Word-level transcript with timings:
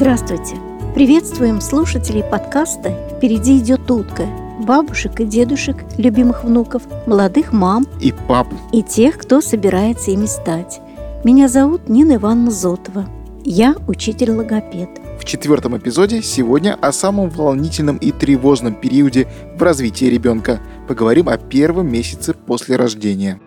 Здравствуйте! 0.00 0.54
Приветствуем 0.94 1.60
слушателей 1.60 2.22
подкаста 2.22 2.92
«Впереди 3.16 3.58
идет 3.58 3.90
утка» 3.90 4.28
бабушек 4.60 5.18
и 5.18 5.24
дедушек, 5.24 5.78
любимых 5.96 6.44
внуков, 6.44 6.84
молодых 7.08 7.52
мам 7.52 7.84
и 8.00 8.12
пап, 8.12 8.46
и 8.72 8.84
тех, 8.84 9.18
кто 9.18 9.40
собирается 9.40 10.12
ими 10.12 10.26
стать. 10.26 10.80
Меня 11.24 11.48
зовут 11.48 11.88
Нина 11.88 12.14
Ивановна 12.14 12.52
Зотова. 12.52 13.08
Я 13.44 13.74
учитель-логопед. 13.88 14.88
В 15.18 15.24
четвертом 15.24 15.76
эпизоде 15.76 16.22
сегодня 16.22 16.78
о 16.80 16.92
самом 16.92 17.28
волнительном 17.28 17.96
и 17.96 18.12
тревожном 18.12 18.76
периоде 18.76 19.26
в 19.56 19.62
развитии 19.64 20.04
ребенка. 20.04 20.60
Поговорим 20.86 21.28
о 21.28 21.38
первом 21.38 21.90
месяце 21.90 22.34
после 22.34 22.76
рождения. 22.76 23.40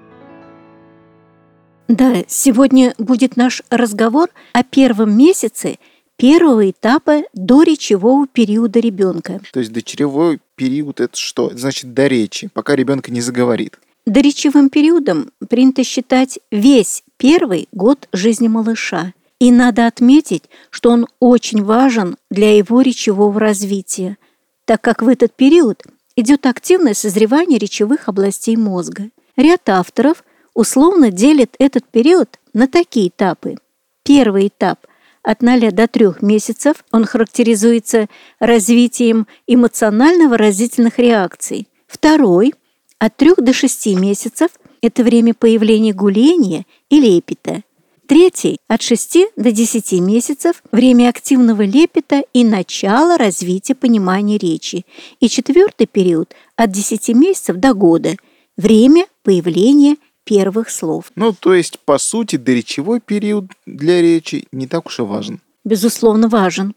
Да, 1.88 2.24
сегодня 2.28 2.94
будет 2.98 3.38
наш 3.38 3.64
разговор 3.70 4.30
о 4.52 4.64
первом 4.64 5.18
месяце 5.18 5.78
первого 6.22 6.70
этапа 6.70 7.24
до 7.34 7.64
речевого 7.64 8.28
периода 8.28 8.80
ребенка. 8.80 9.42
То 9.52 9.60
есть 9.60 9.74
дочеревой 9.74 10.40
период 10.56 11.00
это 11.00 11.18
что? 11.18 11.48
Это 11.48 11.58
значит 11.58 11.96
до 11.96 12.06
речи, 12.06 12.48
пока 12.54 12.76
ребенка 12.76 13.12
не 13.12 13.22
заговорит. 13.22 13.80
Доречевым 14.06 14.70
периодом 14.70 15.32
принято 15.50 15.84
считать 15.84 16.38
весь 16.52 17.04
первый 17.18 17.68
год 17.72 18.08
жизни 18.14 18.48
малыша. 18.48 19.14
И 19.40 19.50
надо 19.52 19.88
отметить, 19.88 20.44
что 20.70 20.92
он 20.92 21.08
очень 21.20 21.64
важен 21.64 22.18
для 22.30 22.56
его 22.56 22.82
речевого 22.82 23.40
развития, 23.40 24.18
так 24.66 24.80
как 24.80 25.02
в 25.02 25.08
этот 25.08 25.34
период 25.34 25.84
идет 26.16 26.46
активное 26.46 26.94
созревание 26.94 27.58
речевых 27.58 28.08
областей 28.08 28.58
мозга. 28.58 29.10
Ряд 29.36 29.68
авторов 29.70 30.24
условно 30.54 31.10
делит 31.10 31.56
этот 31.58 31.84
период 31.88 32.30
на 32.54 32.68
такие 32.68 33.08
этапы. 33.08 33.56
Первый 34.04 34.50
этап 34.50 34.86
от 35.24 35.42
0 35.42 35.72
до 35.72 35.88
3 35.88 36.08
месяцев 36.22 36.84
он 36.92 37.06
характеризуется 37.06 38.08
развитием 38.40 39.28
эмоционально-выразительных 39.48 40.98
реакций. 40.98 41.68
Второй 41.88 42.54
от 43.00 43.16
3 43.18 43.34
до 43.38 43.54
6 43.54 43.88
месяцев– 43.98 44.52
это 44.82 45.04
время 45.04 45.34
появления 45.34 45.94
гуления 45.94 46.66
и 46.90 47.00
лепета. 47.00 47.64
Третий– 48.08 48.58
от 48.68 48.82
6 48.82 49.18
до 49.38 49.52
10 49.52 49.94
месяцев– 50.02 50.64
время 50.72 51.10
активного 51.10 51.62
лепета 51.62 52.24
и 52.34 52.44
начало 52.44 53.18
развития 53.18 53.76
понимания 53.76 54.38
речи. 54.38 54.86
И 55.20 55.30
четвертый 55.30 55.88
период– 55.88 56.34
от 56.56 56.72
10 56.72 57.10
месяцев 57.10 57.58
до 57.58 57.74
года– 57.74 58.16
время 58.58 59.06
появления 59.24 59.96
первых 60.32 60.70
слов. 60.70 61.12
Ну, 61.16 61.34
то 61.34 61.54
есть, 61.54 61.78
по 61.82 61.98
сути, 61.98 62.38
доречевой 62.38 63.02
период 63.02 63.48
для 63.66 64.02
речи 64.02 64.48
не 64.54 64.66
так 64.66 64.86
уж 64.86 65.00
и 65.00 65.02
важен. 65.02 65.42
Безусловно, 65.66 66.30
важен. 66.30 66.74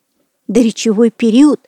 Доречевой 0.48 1.10
период 1.10 1.60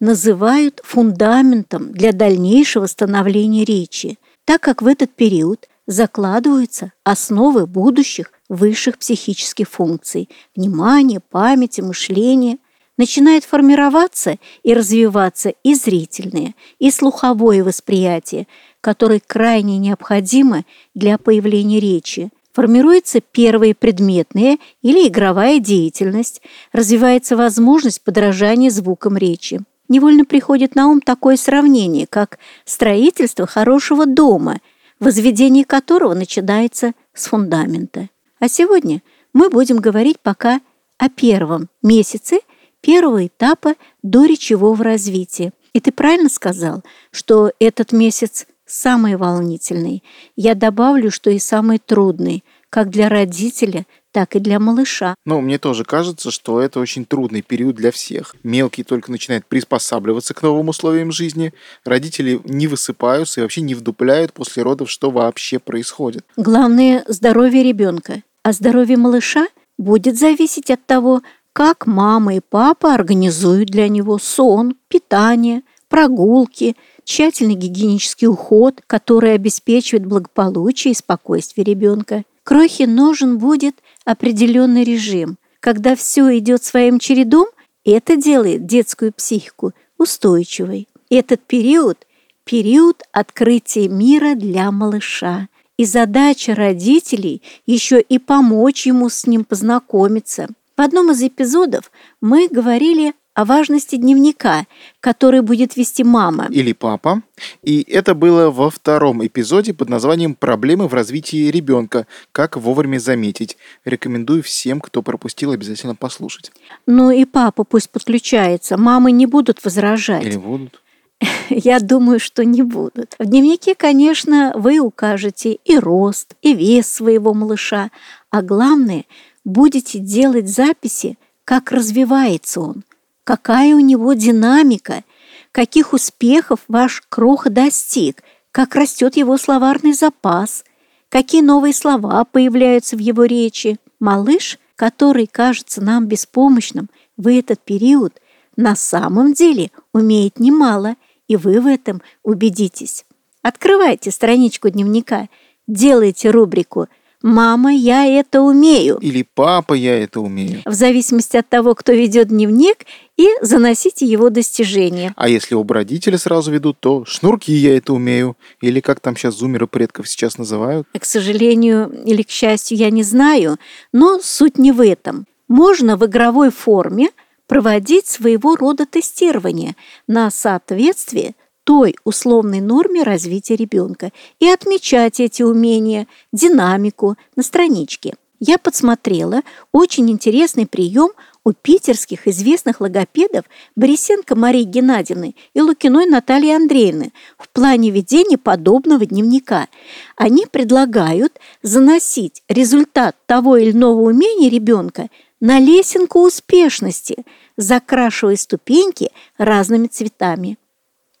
называют 0.00 0.80
фундаментом 0.82 1.92
для 1.92 2.12
дальнейшего 2.12 2.86
становления 2.86 3.66
речи, 3.66 4.18
так 4.46 4.62
как 4.62 4.80
в 4.80 4.86
этот 4.86 5.14
период 5.14 5.68
закладываются 5.86 6.92
основы 7.04 7.66
будущих 7.66 8.32
высших 8.48 8.96
психических 8.96 9.68
функций– 9.68 10.30
внимания, 10.56 11.20
памяти, 11.20 11.82
мышления. 11.82 12.56
Начинает 12.96 13.44
формироваться 13.44 14.38
и 14.62 14.74
развиваться 14.74 15.52
и 15.62 15.74
зрительное, 15.74 16.54
и 16.80 16.90
слуховое 16.90 17.62
восприятие, 17.62 18.48
которые 18.88 19.20
крайне 19.20 19.76
необходимы 19.76 20.64
для 20.94 21.18
появления 21.18 21.78
речи. 21.78 22.30
Формируется 22.54 23.20
первая 23.20 23.74
предметная 23.74 24.56
или 24.80 25.06
игровая 25.06 25.60
деятельность, 25.60 26.40
развивается 26.72 27.36
возможность 27.36 28.00
подражания 28.00 28.70
звукам 28.70 29.18
речи. 29.18 29.60
Невольно 29.90 30.24
приходит 30.24 30.74
на 30.74 30.88
ум 30.88 31.02
такое 31.02 31.36
сравнение, 31.36 32.06
как 32.06 32.38
строительство 32.64 33.46
хорошего 33.46 34.06
дома, 34.06 34.60
возведение 35.00 35.66
которого 35.66 36.14
начинается 36.14 36.92
с 37.12 37.26
фундамента. 37.26 38.08
А 38.40 38.48
сегодня 38.48 39.02
мы 39.34 39.50
будем 39.50 39.76
говорить 39.76 40.18
пока 40.22 40.62
о 40.96 41.10
первом 41.10 41.68
месяце 41.82 42.38
первого 42.80 43.26
этапа 43.26 43.74
до 44.02 44.24
речевого 44.24 44.82
развития. 44.82 45.52
И 45.74 45.80
ты 45.80 45.92
правильно 45.92 46.30
сказал, 46.30 46.82
что 47.10 47.52
этот 47.60 47.92
месяц 47.92 48.46
самый 48.68 49.16
волнительный. 49.16 50.04
Я 50.36 50.54
добавлю, 50.54 51.10
что 51.10 51.30
и 51.30 51.38
самый 51.38 51.78
трудный, 51.78 52.44
как 52.70 52.90
для 52.90 53.08
родителя, 53.08 53.86
так 54.12 54.36
и 54.36 54.40
для 54.40 54.58
малыша. 54.58 55.14
Ну, 55.24 55.40
мне 55.40 55.58
тоже 55.58 55.84
кажется, 55.84 56.30
что 56.30 56.60
это 56.60 56.80
очень 56.80 57.04
трудный 57.04 57.42
период 57.42 57.76
для 57.76 57.90
всех. 57.90 58.36
Мелкий 58.42 58.82
только 58.82 59.10
начинает 59.10 59.46
приспосабливаться 59.46 60.34
к 60.34 60.42
новым 60.42 60.68
условиям 60.68 61.12
жизни. 61.12 61.52
Родители 61.84 62.40
не 62.44 62.66
высыпаются 62.66 63.40
и 63.40 63.42
вообще 63.42 63.62
не 63.62 63.74
вдупляют 63.74 64.32
после 64.32 64.62
родов, 64.62 64.90
что 64.90 65.10
вообще 65.10 65.58
происходит. 65.58 66.24
Главное– 66.36 67.04
здоровье 67.08 67.62
ребенка. 67.62 68.22
А 68.42 68.52
здоровье 68.52 68.96
малыша 68.96 69.48
будет 69.78 70.18
зависеть 70.18 70.70
от 70.70 70.84
того, 70.86 71.22
как 71.52 71.86
мама 71.86 72.36
и 72.36 72.40
папа 72.40 72.94
организуют 72.94 73.68
для 73.68 73.88
него 73.88 74.18
сон, 74.18 74.76
питание, 74.88 75.62
прогулки– 75.88 76.76
тщательный 77.08 77.54
гигиенический 77.54 78.28
уход, 78.28 78.82
который 78.86 79.32
обеспечивает 79.32 80.04
благополучие 80.04 80.92
и 80.92 80.94
спокойствие 80.94 81.64
ребенка. 81.64 82.24
Крохе 82.44 82.86
нужен 82.86 83.38
будет 83.38 83.76
определенный 84.04 84.84
режим. 84.84 85.38
Когда 85.60 85.96
все 85.96 86.36
идет 86.36 86.62
своим 86.62 86.98
чередом, 86.98 87.46
это 87.82 88.16
делает 88.16 88.66
детскую 88.66 89.14
психику 89.14 89.72
устойчивой. 89.96 90.86
Этот 91.08 91.40
период– 91.40 92.06
период 92.44 93.02
открытия 93.10 93.88
мира 93.88 94.34
для 94.34 94.70
малыша. 94.70 95.48
И 95.78 95.86
задача 95.86 96.54
родителей 96.54 97.40
еще 97.64 98.02
и 98.02 98.18
помочь 98.18 98.86
ему 98.86 99.08
с 99.08 99.26
ним 99.26 99.46
познакомиться. 99.46 100.48
В 100.76 100.82
одном 100.82 101.12
из 101.12 101.22
эпизодов 101.22 101.90
мы 102.20 102.48
говорили 102.48 103.14
о 103.38 103.44
важности 103.44 103.94
дневника, 103.94 104.66
который 104.98 105.42
будет 105.42 105.76
вести 105.76 106.02
мама. 106.02 106.48
Или 106.50 106.72
папа. 106.72 107.22
И 107.62 107.82
это 107.82 108.16
было 108.16 108.50
во 108.50 108.68
втором 108.68 109.24
эпизоде 109.24 109.72
под 109.72 109.88
названием 109.88 110.34
«Проблемы 110.34 110.88
в 110.88 110.94
развитии 110.94 111.48
ребенка. 111.48 112.08
Как 112.32 112.56
вовремя 112.56 112.98
заметить». 112.98 113.56
Рекомендую 113.84 114.42
всем, 114.42 114.80
кто 114.80 115.02
пропустил, 115.02 115.52
обязательно 115.52 115.94
послушать. 115.94 116.50
Ну 116.86 117.12
и 117.12 117.24
папа 117.24 117.62
пусть 117.62 117.90
подключается. 117.90 118.76
Мамы 118.76 119.12
не 119.12 119.26
будут 119.26 119.64
возражать. 119.64 120.24
Или 120.24 120.36
будут? 120.36 120.82
Я 121.48 121.78
думаю, 121.78 122.18
что 122.18 122.44
не 122.44 122.62
будут. 122.62 123.14
В 123.20 123.24
дневнике, 123.24 123.76
конечно, 123.76 124.52
вы 124.56 124.80
укажете 124.80 125.58
и 125.64 125.78
рост, 125.78 126.34
и 126.42 126.54
вес 126.54 126.90
своего 126.90 127.34
малыша, 127.34 127.92
а 128.30 128.42
главное, 128.42 129.04
будете 129.44 130.00
делать 130.00 130.48
записи, 130.48 131.16
как 131.44 131.70
развивается 131.70 132.60
он, 132.60 132.82
какая 133.28 133.74
у 133.74 133.80
него 133.80 134.14
динамика, 134.14 135.04
каких 135.52 135.92
успехов 135.92 136.60
ваш 136.66 137.02
кроха 137.10 137.50
достиг, 137.50 138.22
как 138.52 138.74
растет 138.74 139.18
его 139.18 139.36
словарный 139.36 139.92
запас, 139.92 140.64
какие 141.10 141.42
новые 141.42 141.74
слова 141.74 142.24
появляются 142.24 142.96
в 142.96 143.00
его 143.00 143.26
речи. 143.26 143.76
Малыш, 144.00 144.58
который 144.76 145.26
кажется 145.26 145.82
нам 145.82 146.06
беспомощным 146.06 146.88
в 147.18 147.28
этот 147.28 147.60
период, 147.62 148.18
на 148.56 148.74
самом 148.74 149.34
деле 149.34 149.72
умеет 149.92 150.40
немало, 150.40 150.94
и 151.26 151.36
вы 151.36 151.60
в 151.60 151.66
этом 151.66 152.00
убедитесь. 152.22 153.04
Открывайте 153.42 154.10
страничку 154.10 154.70
дневника, 154.70 155.28
делайте 155.66 156.30
рубрику 156.30 156.88
«Мама, 157.22 157.72
я 157.74 158.06
это 158.06 158.42
умею». 158.42 158.98
Или 159.00 159.26
«Папа, 159.34 159.74
я 159.74 159.98
это 159.98 160.20
умею». 160.20 160.62
В 160.64 160.72
зависимости 160.72 161.36
от 161.36 161.48
того, 161.48 161.74
кто 161.74 161.92
ведет 161.92 162.28
дневник, 162.28 162.86
и 163.16 163.28
заносите 163.40 164.06
его 164.06 164.30
достижения. 164.30 165.12
А 165.16 165.28
если 165.28 165.56
оба 165.56 165.74
родителя 165.74 166.16
сразу 166.16 166.52
ведут, 166.52 166.78
то 166.78 167.04
«Шнурки, 167.04 167.52
я 167.52 167.76
это 167.76 167.92
умею». 167.92 168.36
Или 168.60 168.78
как 168.80 169.00
там 169.00 169.16
сейчас 169.16 169.34
зумеры 169.34 169.66
предков 169.66 170.08
сейчас 170.08 170.38
называют. 170.38 170.86
К 170.96 171.04
сожалению 171.04 171.90
или 172.04 172.22
к 172.22 172.30
счастью, 172.30 172.78
я 172.78 172.90
не 172.90 173.02
знаю, 173.02 173.58
но 173.92 174.20
суть 174.22 174.56
не 174.56 174.70
в 174.70 174.80
этом. 174.80 175.26
Можно 175.48 175.96
в 175.96 176.06
игровой 176.06 176.50
форме 176.50 177.10
проводить 177.48 178.06
своего 178.06 178.54
рода 178.54 178.86
тестирование 178.86 179.74
на 180.06 180.30
соответствие 180.30 181.34
той 181.68 181.96
условной 182.02 182.62
норме 182.62 183.02
развития 183.02 183.54
ребенка 183.54 184.10
и 184.40 184.48
отмечать 184.48 185.20
эти 185.20 185.42
умения, 185.42 186.06
динамику 186.32 187.16
на 187.36 187.42
страничке. 187.42 188.14
Я 188.40 188.56
подсмотрела 188.56 189.42
очень 189.70 190.10
интересный 190.10 190.66
прием 190.66 191.10
У 191.44 191.52
питерских 191.52 192.26
известных 192.26 192.80
логопедов 192.80 193.44
Борисенко 193.76 194.34
Марии 194.34 194.62
Геннадьевны 194.62 195.34
и 195.52 195.60
Лукиной 195.60 196.06
Натальи 196.06 196.56
Андреевны 196.56 197.12
в 197.36 197.50
плане 197.50 197.90
ведения 197.90 198.38
подобного 198.38 199.04
дневника. 199.04 199.68
Они 200.16 200.46
предлагают 200.50 201.38
заносить 201.62 202.42
результат 202.48 203.14
того 203.26 203.58
или 203.58 203.72
иного 203.72 204.00
умения 204.00 204.48
ребенка 204.48 205.08
на 205.38 205.58
лесенку 205.58 206.20
успешности, 206.20 207.26
закрашивая 207.58 208.36
ступеньки 208.36 209.10
разными 209.36 209.88
цветами. 209.88 210.56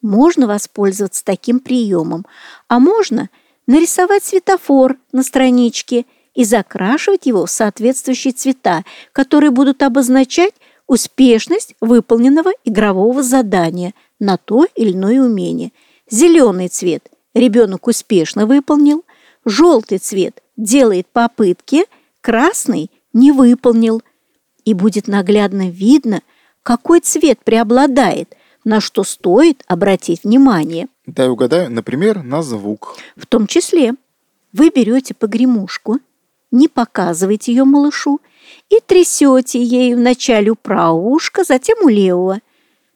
Можно 0.02 0.46
воспользоваться 0.46 1.24
таким 1.24 1.60
приемом, 1.60 2.24
а 2.68 2.78
можно 2.78 3.30
нарисовать 3.66 4.24
светофор 4.24 4.96
на 5.12 5.22
страничке 5.22 6.06
и 6.34 6.44
закрашивать 6.44 7.26
его 7.26 7.46
в 7.46 7.50
соответствующие 7.50 8.32
цвета, 8.32 8.84
которые 9.12 9.50
будут 9.50 9.82
обозначать 9.82 10.54
успешность 10.86 11.74
выполненного 11.80 12.50
игрового 12.64 13.22
задания 13.22 13.92
на 14.20 14.36
то 14.36 14.66
или 14.74 14.92
иное 14.92 15.20
умение. 15.20 15.72
Зеленый 16.10 16.68
цвет 16.68 17.10
ребенок 17.34 17.86
успешно 17.86 18.46
выполнил, 18.46 19.04
желтый 19.44 19.98
цвет 19.98 20.42
делает 20.56 21.06
попытки, 21.08 21.84
красный 22.20 22.90
не 23.12 23.32
выполнил. 23.32 24.02
И 24.64 24.74
будет 24.74 25.08
наглядно 25.08 25.70
видно, 25.70 26.22
какой 26.62 27.00
цвет 27.00 27.38
преобладает, 27.42 28.34
на 28.64 28.80
что 28.80 29.04
стоит 29.04 29.64
обратить 29.66 30.24
внимание. 30.24 30.88
Дай 31.06 31.28
угадаю, 31.28 31.70
например, 31.70 32.22
на 32.22 32.42
звук. 32.42 32.96
В 33.16 33.26
том 33.26 33.46
числе 33.46 33.94
вы 34.52 34.70
берете 34.70 35.14
погремушку, 35.14 36.00
не 36.50 36.68
показываете 36.68 37.52
ее 37.52 37.64
малышу 37.64 38.20
и 38.70 38.80
трясете 38.84 39.62
ею 39.62 39.98
вначале 39.98 40.50
у 40.50 40.54
правого 40.54 41.08
ушка, 41.08 41.44
затем 41.44 41.78
у 41.84 41.88
левого. 41.88 42.40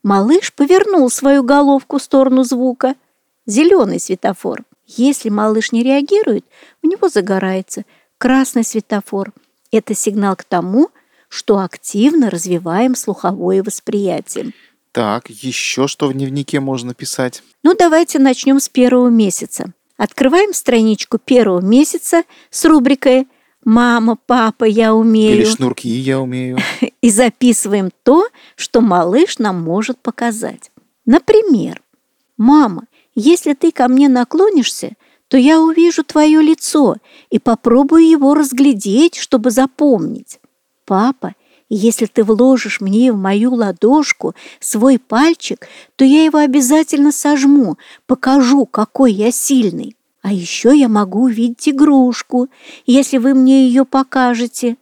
Малыш 0.03 0.53
повернул 0.53 1.09
свою 1.11 1.43
головку 1.43 1.99
в 1.99 2.03
сторону 2.03 2.45
звука. 2.45 2.95
Зеленый 3.47 4.01
светофор. 4.01 4.63
Если 4.87 5.29
малыш 5.29 5.73
не 5.73 5.83
реагирует, 5.83 6.45
у 6.83 6.87
него 6.87 7.09
загорается 7.09 7.85
красный 8.19 8.65
светофор. 8.65 9.33
Это 9.71 9.95
сигнал 9.95 10.37
к 10.37 10.45
тому, 10.45 10.91
что 11.29 11.61
активно 11.61 12.31
развиваем 12.31 12.95
слуховое 12.95 13.63
восприятие. 13.63 14.53
Так, 14.93 15.31
еще 15.31 15.89
что 15.89 16.07
в 16.07 16.13
дневнике 16.13 16.61
можно 16.61 16.93
писать? 16.93 17.43
Ну, 17.63 17.75
давайте 17.75 18.19
начнем 18.19 18.61
с 18.61 18.69
первого 18.69 19.09
месяца. 19.09 19.73
Открываем 19.97 20.53
страничку 20.53 21.19
первого 21.19 21.61
месяца 21.61 22.25
с 22.51 22.65
рубрикой 22.67 23.27
«Мама, 23.65 24.19
папа, 24.27 24.65
я 24.65 24.95
умею». 24.95 25.37
Или 25.37 25.45
шнурки 25.45 25.89
я 25.89 26.21
умею. 26.21 26.59
И 27.01 27.11
записываем 27.11 27.91
то, 28.03 28.29
что 28.55 28.83
малыш 28.83 29.39
нам 29.39 29.63
может 29.63 29.99
показать. 29.99 30.71
Например, 31.07 31.81
«Мама, 32.37 32.85
если 33.15 33.55
ты 33.55 33.73
ко 33.73 33.89
мне 33.89 34.09
наклонишься, 34.09 34.93
то 35.29 35.39
я 35.39 35.61
увижу 35.61 36.05
твое 36.05 36.43
лицо 36.43 36.97
и 37.31 37.39
попробую 37.39 38.07
его 38.07 38.35
разглядеть, 38.35 39.17
чтобы 39.17 39.51
запомнить. 39.51 40.39
Папа, 40.85 41.35
если 41.75 42.07
ты 42.07 42.23
вложишь 42.23 42.81
мне 42.81 43.13
в 43.13 43.17
мою 43.17 43.55
ладошку 43.55 44.35
свой 44.61 44.99
пальчик, 44.99 45.67
то 45.97 46.05
я 46.05 46.25
его 46.25 46.39
обязательно 46.39 47.13
сожму, 47.13 47.79
покажу, 48.07 48.67
какой 48.67 49.13
я 49.13 49.33
сильный. 49.33 49.97
А 50.21 50.33
еще 50.33 50.77
я 50.77 50.89
могу 50.89 51.25
увидеть 51.25 51.69
игрушку, 51.69 52.49
если 52.87 53.17
вы 53.17 53.35
мне 53.35 53.67
ее 53.67 53.85
покажете. 53.85 54.77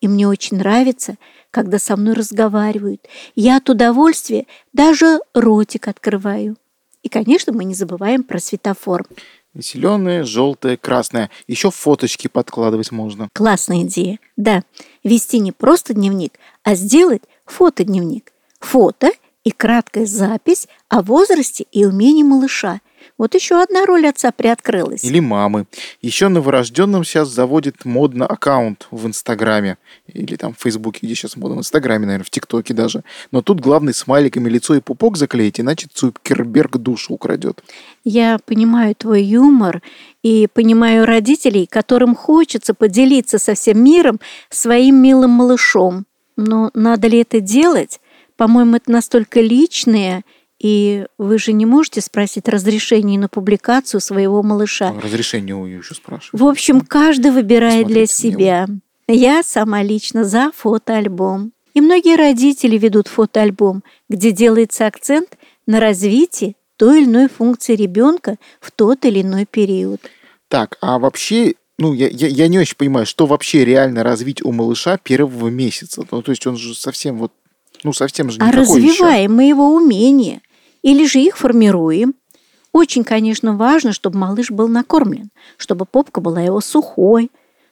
И 0.00 0.08
мне 0.08 0.26
очень 0.26 0.56
нравится, 0.56 1.14
когда 1.52 1.78
со 1.78 1.96
мной 1.96 2.14
разговаривают. 2.14 3.06
Я 3.36 3.58
от 3.58 3.70
удовольствия 3.70 4.46
даже 4.72 5.20
ротик 5.34 5.86
открываю. 5.86 6.56
И, 7.02 7.08
конечно, 7.08 7.52
мы 7.52 7.64
не 7.64 7.74
забываем 7.74 8.24
про 8.24 8.40
светофор. 8.40 9.06
Зеленое, 9.54 10.24
желтое, 10.24 10.78
красное. 10.78 11.30
Еще 11.46 11.70
фоточки 11.70 12.26
подкладывать 12.28 12.90
можно. 12.90 13.28
Классная 13.34 13.82
идея. 13.82 14.18
Да, 14.36 14.62
вести 15.04 15.38
не 15.38 15.52
просто 15.52 15.94
дневник, 15.94 16.38
а 16.62 16.74
сделать 16.74 17.22
фотодневник. 17.44 18.32
Фото 18.60 19.10
и 19.44 19.50
краткая 19.50 20.06
запись 20.06 20.68
о 20.88 21.02
возрасте 21.02 21.66
и 21.72 21.84
умении 21.84 22.22
малыша– 22.22 22.80
вот 23.18 23.34
еще 23.34 23.62
одна 23.62 23.84
роль 23.86 24.06
отца 24.06 24.32
приоткрылась. 24.32 25.04
Или 25.04 25.20
мамы. 25.20 25.66
Еще 26.00 26.28
новорожденным 26.28 27.04
сейчас 27.04 27.28
заводит 27.28 27.84
модно 27.84 28.26
аккаунт 28.26 28.88
в 28.90 29.06
Инстаграме. 29.06 29.78
Или 30.06 30.36
там 30.36 30.54
в 30.54 30.62
Фейсбуке, 30.62 31.00
где 31.02 31.14
сейчас 31.14 31.36
модно, 31.36 31.56
в 31.56 31.60
Инстаграме, 31.60 32.06
наверное, 32.06 32.24
в 32.24 32.30
ТикТоке 32.30 32.74
даже. 32.74 33.04
Но 33.30 33.42
тут 33.42 33.60
главный 33.60 33.94
смайликами 33.94 34.48
лицо 34.48 34.74
и 34.74 34.80
пупок 34.80 35.16
заклеить, 35.16 35.60
иначе 35.60 35.88
Цукерберг 35.92 36.78
душу 36.78 37.14
украдет. 37.14 37.62
Я 38.04 38.38
понимаю 38.44 38.94
твой 38.94 39.22
юмор 39.22 39.82
и 40.22 40.48
понимаю 40.52 41.06
родителей, 41.06 41.66
которым 41.66 42.14
хочется 42.14 42.74
поделиться 42.74 43.38
со 43.38 43.54
всем 43.54 43.82
миром 43.82 44.20
своим 44.50 44.96
милым 44.96 45.30
малышом. 45.30 46.06
Но 46.36 46.70
надо 46.74 47.08
ли 47.08 47.18
это 47.20 47.40
делать? 47.40 48.00
По-моему, 48.36 48.76
это 48.76 48.90
настолько 48.90 49.40
личное 49.40 50.24
и 50.62 51.06
вы 51.18 51.38
же 51.40 51.52
не 51.52 51.66
можете 51.66 52.00
спросить 52.00 52.48
разрешение 52.48 53.18
на 53.18 53.28
публикацию 53.28 54.00
своего 54.00 54.44
малыша. 54.44 54.94
Разрешение 55.02 55.56
у 55.56 55.66
нее 55.66 55.78
еще 55.78 55.94
спрашивают. 55.94 56.40
В 56.40 56.46
общем, 56.46 56.82
каждый 56.82 57.32
выбирает 57.32 57.86
Смотрите 57.86 57.94
для 57.94 58.06
себя. 58.06 58.66
Смело. 58.66 58.80
Я 59.08 59.42
сама 59.42 59.82
лично 59.82 60.24
за 60.24 60.52
фотоальбом. 60.54 61.50
И 61.74 61.80
многие 61.80 62.16
родители 62.16 62.78
ведут 62.78 63.08
фотоальбом, 63.08 63.82
где 64.08 64.30
делается 64.30 64.86
акцент 64.86 65.36
на 65.66 65.80
развитии 65.80 66.54
той 66.76 67.00
или 67.00 67.08
иной 67.08 67.28
функции 67.28 67.74
ребенка 67.74 68.36
в 68.60 68.70
тот 68.70 69.04
или 69.04 69.22
иной 69.22 69.46
период. 69.46 70.00
Так, 70.46 70.78
а 70.80 71.00
вообще 71.00 71.54
ну, 71.76 71.92
я, 71.92 72.06
я, 72.06 72.28
я 72.28 72.46
не 72.46 72.60
очень 72.60 72.76
понимаю, 72.76 73.06
что 73.06 73.26
вообще 73.26 73.64
реально 73.64 74.04
развить 74.04 74.44
у 74.44 74.52
малыша 74.52 74.96
первого 74.96 75.48
месяца. 75.48 76.04
Ну, 76.08 76.22
то 76.22 76.30
есть 76.30 76.46
он 76.46 76.56
же 76.56 76.76
совсем 76.76 77.18
вот, 77.18 77.32
ну, 77.82 77.92
совсем 77.92 78.30
же 78.30 78.38
не 78.38 78.46
А 78.46 78.52
развиваем 78.52 79.22
еще. 79.22 79.28
мы 79.28 79.48
его 79.48 79.74
умения 79.74 80.40
или 80.82 81.06
же 81.06 81.20
их 81.20 81.38
формируем. 81.38 82.14
Очень, 82.72 83.04
конечно, 83.04 83.56
важно, 83.56 83.92
чтобы 83.92 84.18
малыш 84.18 84.50
был 84.50 84.68
накормлен, 84.68 85.30
чтобы 85.56 85.84
попка 85.84 86.20
была 86.20 86.40
его 86.40 86.60
сухой. 86.60 87.30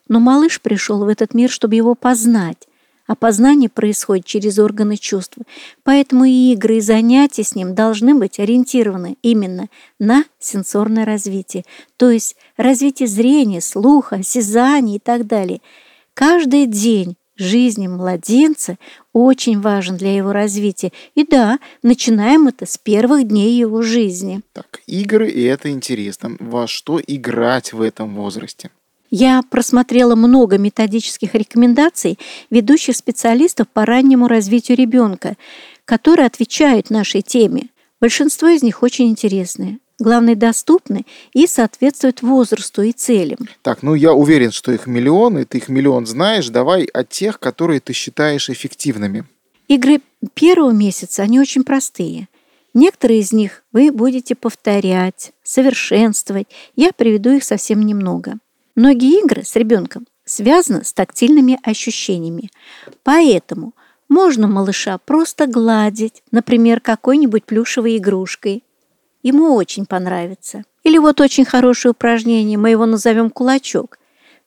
Но 0.08 0.20
малыш 0.20 0.60
пришел 0.60 1.04
в 1.04 1.08
этот 1.08 1.34
мир, 1.34 1.50
чтобы 1.50 1.74
его 1.74 1.94
познать. 1.94 2.68
А 3.06 3.16
познание 3.16 3.68
происходит 3.68 4.24
через 4.24 4.58
органы 4.58 4.96
чувств. 4.96 5.36
Поэтому 5.82 6.26
и 6.26 6.52
игры, 6.52 6.76
и 6.76 6.80
занятия 6.80 7.42
с 7.42 7.56
ним 7.56 7.74
должны 7.74 8.14
быть 8.14 8.38
ориентированы 8.38 9.16
именно 9.22 9.68
на 9.98 10.24
сенсорное 10.38 11.04
развитие, 11.04 11.64
то 11.96 12.08
есть 12.10 12.36
развитие 12.56 13.08
зрения, 13.08 13.60
слуха, 13.60 14.16
осязания 14.16 14.96
и 14.96 15.00
так 15.00 15.26
далее. 15.26 15.60
Каждый 16.14 16.66
день 16.66 17.16
жизни 17.40 17.88
младенца 17.88 18.78
очень 19.12 19.60
важен 19.60 19.96
для 19.96 20.15
его 20.15 20.32
развития. 20.32 20.93
И 21.15 21.24
да, 21.24 21.58
начинаем 21.82 22.48
это 22.48 22.67
с 22.67 22.79
первых 22.79 23.26
дней 23.26 23.58
его 23.58 23.82
жизни. 23.82 24.43
Так, 24.53 24.81
игры, 24.86 25.29
и 25.31 25.43
это 25.43 25.70
интересно. 25.70 26.36
Во 26.38 26.67
что 26.67 27.00
играть 27.05 27.72
в 27.72 27.81
этом 27.81 28.15
возрасте? 28.15 28.70
Я 29.10 29.43
просмотрела 29.43 30.15
много 30.15 30.56
методических 30.56 31.34
рекомендаций 31.34 32.19
ведущих 32.48 32.96
специалистов 32.96 33.67
по 33.69 33.84
раннему 33.84 34.29
развитию 34.29 34.79
ребенка, 34.79 35.36
которые 35.84 36.26
отвечают 36.26 36.91
нашей 36.91 37.22
теме. 37.22 37.70
Большинство 38.00 38.48
из 38.48 38.62
них 38.62 38.84
очень 38.84 39.08
интересные 39.08 39.81
главное, 40.00 40.34
доступны 40.34 41.06
и 41.32 41.46
соответствуют 41.46 42.22
возрасту 42.22 42.82
и 42.82 42.92
целям. 42.92 43.38
Так, 43.62 43.82
ну 43.82 43.94
я 43.94 44.12
уверен, 44.12 44.50
что 44.50 44.72
их 44.72 44.86
миллионы, 44.86 45.44
ты 45.44 45.58
их 45.58 45.69
миллион 45.69 46.06
знаешь. 46.06 46.48
Давай 46.48 46.84
о 46.84 47.04
тех, 47.04 47.38
которые 47.38 47.80
ты 47.80 47.92
считаешь 47.92 48.50
эффективными. 48.50 49.24
Игры 49.69 50.00
первого 50.34 50.72
месяца, 50.72 51.22
они 51.22 51.38
очень 51.38 51.62
простые. 51.62 52.28
Некоторые 52.74 53.20
из 53.20 53.32
них 53.32 53.62
вы 53.72 53.92
будете 53.92 54.34
повторять, 54.34 55.32
совершенствовать. 55.42 56.48
Я 56.76 56.92
приведу 56.92 57.30
их 57.30 57.44
совсем 57.44 57.82
немного. 57.82 58.34
Многие 58.74 59.20
игры 59.20 59.44
с 59.44 59.56
ребенком 59.56 60.06
связаны 60.24 60.84
с 60.84 60.92
тактильными 60.92 61.58
ощущениями. 61.62 62.50
Поэтому 63.02 63.74
можно 64.08 64.48
малыша 64.48 64.98
просто 64.98 65.46
гладить, 65.46 66.22
например, 66.30 66.80
какой-нибудь 66.80 67.44
плюшевой 67.44 67.96
игрушкой, 67.96 68.64
Ему 69.22 69.55
очень 69.55 69.86
понравится. 69.86 70.65
Или 70.82 70.98
вот 70.98 71.20
очень 71.20 71.44
хорошее 71.44 71.91
упражнение, 71.91 72.56
мы 72.56 72.70
его 72.70 72.86
назовем 72.86 73.31
кулачок. 73.31 73.98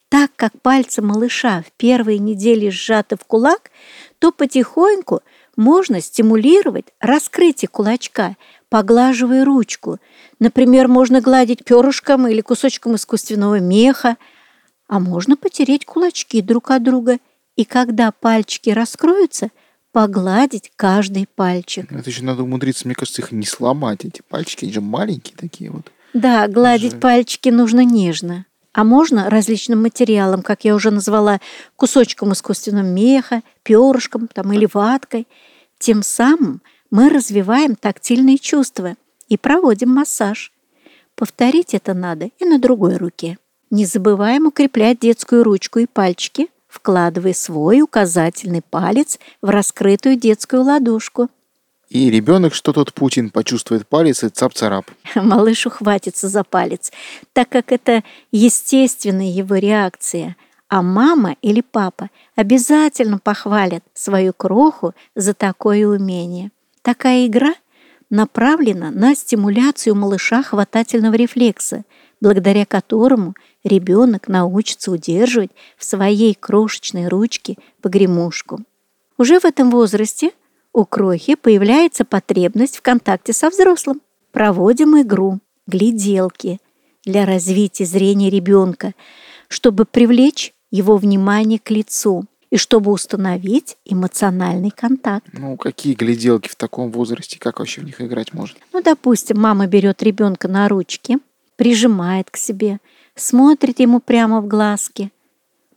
Так 0.10 0.32
как 0.36 0.60
пальцы 0.62 1.02
малыша 1.02 1.64
в 1.66 1.72
первые 1.78 2.20
недели 2.20 2.70
сжаты 2.70 3.16
в 3.16 3.26
кулак, 3.26 3.72
то 4.20 4.32
потихоньку 4.32 5.22
можно 5.56 6.02
стимулировать 6.02 6.86
раскрытие 7.00 7.70
кулачка, 7.70 8.36
поглаживая 8.70 9.46
ручку. 9.46 10.00
Например, 10.40 10.88
можно 10.88 11.22
гладить 11.22 11.64
перышком 11.64 12.28
или 12.28 12.42
кусочком 12.42 12.96
искусственного 12.96 13.60
меха, 13.60 14.18
а 14.88 15.00
можно 15.00 15.38
потереть 15.38 15.86
кулачки 15.86 16.42
друг 16.42 16.72
от 16.72 16.84
друга. 16.84 17.20
И 17.56 17.66
когда 17.66 18.12
пальчики 18.12 18.72
раскроются, 18.72 19.50
погладить 19.94 20.72
каждый 20.76 21.28
пальчик. 21.34 21.90
Это 21.90 22.10
еще 22.10 22.24
надо 22.24 22.44
умудриться, 22.44 22.86
мне 22.86 22.96
кажется, 22.96 23.22
их 23.22 23.32
не 23.32 23.46
сломать. 23.46 24.04
Эти 24.04 24.22
пальчики, 24.28 24.66
они 24.66 24.74
же 24.74 24.82
маленькие 24.82 25.38
такие 25.38 25.72
вот. 25.72 25.92
Да, 26.14 26.48
гладить 26.48 26.92
Жаль. 26.94 27.00
пальчики 27.00 27.50
нужно 27.50 27.86
нежно. 27.86 28.46
А 28.74 28.84
можно 28.84 29.30
различным 29.30 29.84
материалом, 29.84 30.42
как 30.42 30.66
я 30.66 30.74
уже 30.74 30.90
назвала, 30.90 31.40
кусочком 31.76 32.34
искусственного 32.34 32.86
меха, 32.86 33.44
перышком 33.62 34.28
там, 34.28 34.52
или 34.52 34.68
ваткой. 34.74 35.28
Тем 35.78 36.02
самым 36.02 36.62
мы 36.90 37.10
развиваем 37.10 37.76
тактильные 37.76 38.40
чувства 38.40 38.96
и 39.30 39.38
проводим 39.38 39.90
массаж. 39.90 40.52
Повторить 41.16 41.76
это 41.76 41.94
надо 41.94 42.32
и 42.40 42.46
на 42.46 42.58
другой 42.58 42.98
руке. 42.98 43.38
Не 43.70 43.86
забываем 43.86 44.48
укреплять 44.48 45.00
детскую 45.00 45.44
ручку 45.44 45.80
и 45.80 45.86
пальчики, 45.86 46.48
вкладывая 46.74 47.34
свой 47.34 47.82
указательный 47.82 48.64
палец 48.68 49.20
в 49.44 49.50
раскрытую 49.50 50.16
детскую 50.16 50.64
ладошку. 50.64 51.30
И 51.88 52.10
ребенок, 52.10 52.56
что 52.56 52.74
тот 52.74 52.92
Путин, 52.94 53.30
почувствует 53.30 53.88
палец 53.88 54.24
и 54.24 54.30
цап-царап. 54.30 54.90
Малыш 55.16 55.68
ухватится 55.68 56.28
за 56.28 56.44
палец, 56.44 56.92
так 57.34 57.50
как 57.50 57.72
это 57.72 58.04
естественная 58.32 59.30
его 59.30 59.56
реакция. 59.58 60.36
А 60.68 60.82
мама 60.82 61.36
или 61.44 61.62
папа 61.62 62.10
обязательно 62.36 63.20
похвалят 63.20 63.84
свою 63.94 64.34
кроху 64.34 64.96
за 65.14 65.36
такое 65.36 65.86
умение. 65.86 66.50
Такая 66.82 67.28
игра 67.28 67.54
направлена 68.10 68.90
на 68.90 69.14
стимуляцию 69.14 69.94
малыша 69.94 70.42
хватательного 70.42 71.14
рефлекса, 71.14 71.84
благодаря 72.24 72.66
которому 72.66 73.36
ребенок 73.66 74.30
научится 74.30 74.92
удерживать 74.92 75.52
в 75.78 75.84
своей 75.84 76.34
крошечной 76.34 77.10
ручке 77.10 77.58
погремушку. 77.82 78.62
Уже 79.18 79.42
в 79.42 79.46
этом 79.46 79.70
возрасте 79.70 80.32
у 80.72 80.86
крохи 80.86 81.36
появляется 81.36 82.06
потребность 82.06 82.78
в 82.78 82.82
контакте 82.82 83.34
со 83.34 83.50
взрослым. 83.50 84.02
Проводим 84.32 85.00
игру 85.02 85.40
«Гляделки» 85.68 86.60
для 87.04 87.26
развития 87.26 87.84
зрения 87.84 88.30
ребенка, 88.30 88.94
чтобы 89.50 89.84
привлечь 89.84 90.54
его 90.72 90.96
внимание 90.96 91.60
к 91.60 91.70
лицу 91.72 92.24
и 92.50 92.56
чтобы 92.56 92.92
установить 92.92 93.76
эмоциональный 93.84 94.72
контакт. 94.72 95.28
Ну, 95.34 95.58
какие 95.58 95.94
гляделки 95.94 96.48
в 96.48 96.56
таком 96.56 96.90
возрасте, 96.90 97.38
как 97.38 97.60
вообще 97.60 97.82
в 97.82 97.84
них 97.84 98.00
играть 98.00 98.34
можно? 98.34 98.58
Ну, 98.72 98.82
допустим, 98.82 99.42
мама 99.42 99.68
берет 99.68 100.02
ребенка 100.02 100.48
на 100.48 100.70
ручки, 100.70 101.18
прижимает 101.64 102.30
к 102.30 102.36
себе, 102.36 102.82
смотрит 103.16 103.80
ему 103.80 104.02
прямо 104.02 104.42
в 104.42 104.48
глазки. 104.48 105.14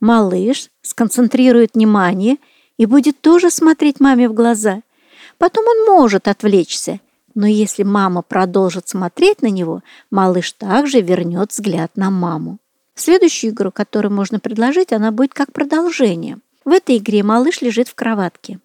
Малыш 0.00 0.68
сконцентрирует 0.82 1.74
внимание 1.74 2.38
и 2.76 2.86
будет 2.86 3.20
тоже 3.20 3.52
смотреть 3.52 4.00
маме 4.00 4.28
в 4.28 4.34
глаза. 4.34 4.82
Потом 5.38 5.64
он 5.68 5.84
может 5.84 6.26
отвлечься, 6.26 6.98
но 7.36 7.46
если 7.46 7.84
мама 7.84 8.22
продолжит 8.22 8.88
смотреть 8.88 9.42
на 9.42 9.46
него, 9.46 9.84
малыш 10.10 10.50
также 10.50 11.02
вернет 11.02 11.52
взгляд 11.52 11.92
на 11.94 12.10
маму. 12.10 12.58
Следующую 12.96 13.52
игру, 13.52 13.70
которую 13.70 14.12
можно 14.12 14.40
предложить, 14.40 14.92
она 14.92 15.12
будет 15.12 15.34
как 15.34 15.52
продолжение. 15.52 16.38
В 16.64 16.70
этой 16.70 16.96
игре 16.96 17.22
малыш 17.22 17.60
лежит 17.60 17.86
в 17.86 17.94
кроватке. 17.94 18.58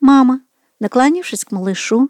Мама, 0.00 0.40
наклонившись 0.80 1.44
к 1.44 1.52
малышу, 1.52 2.08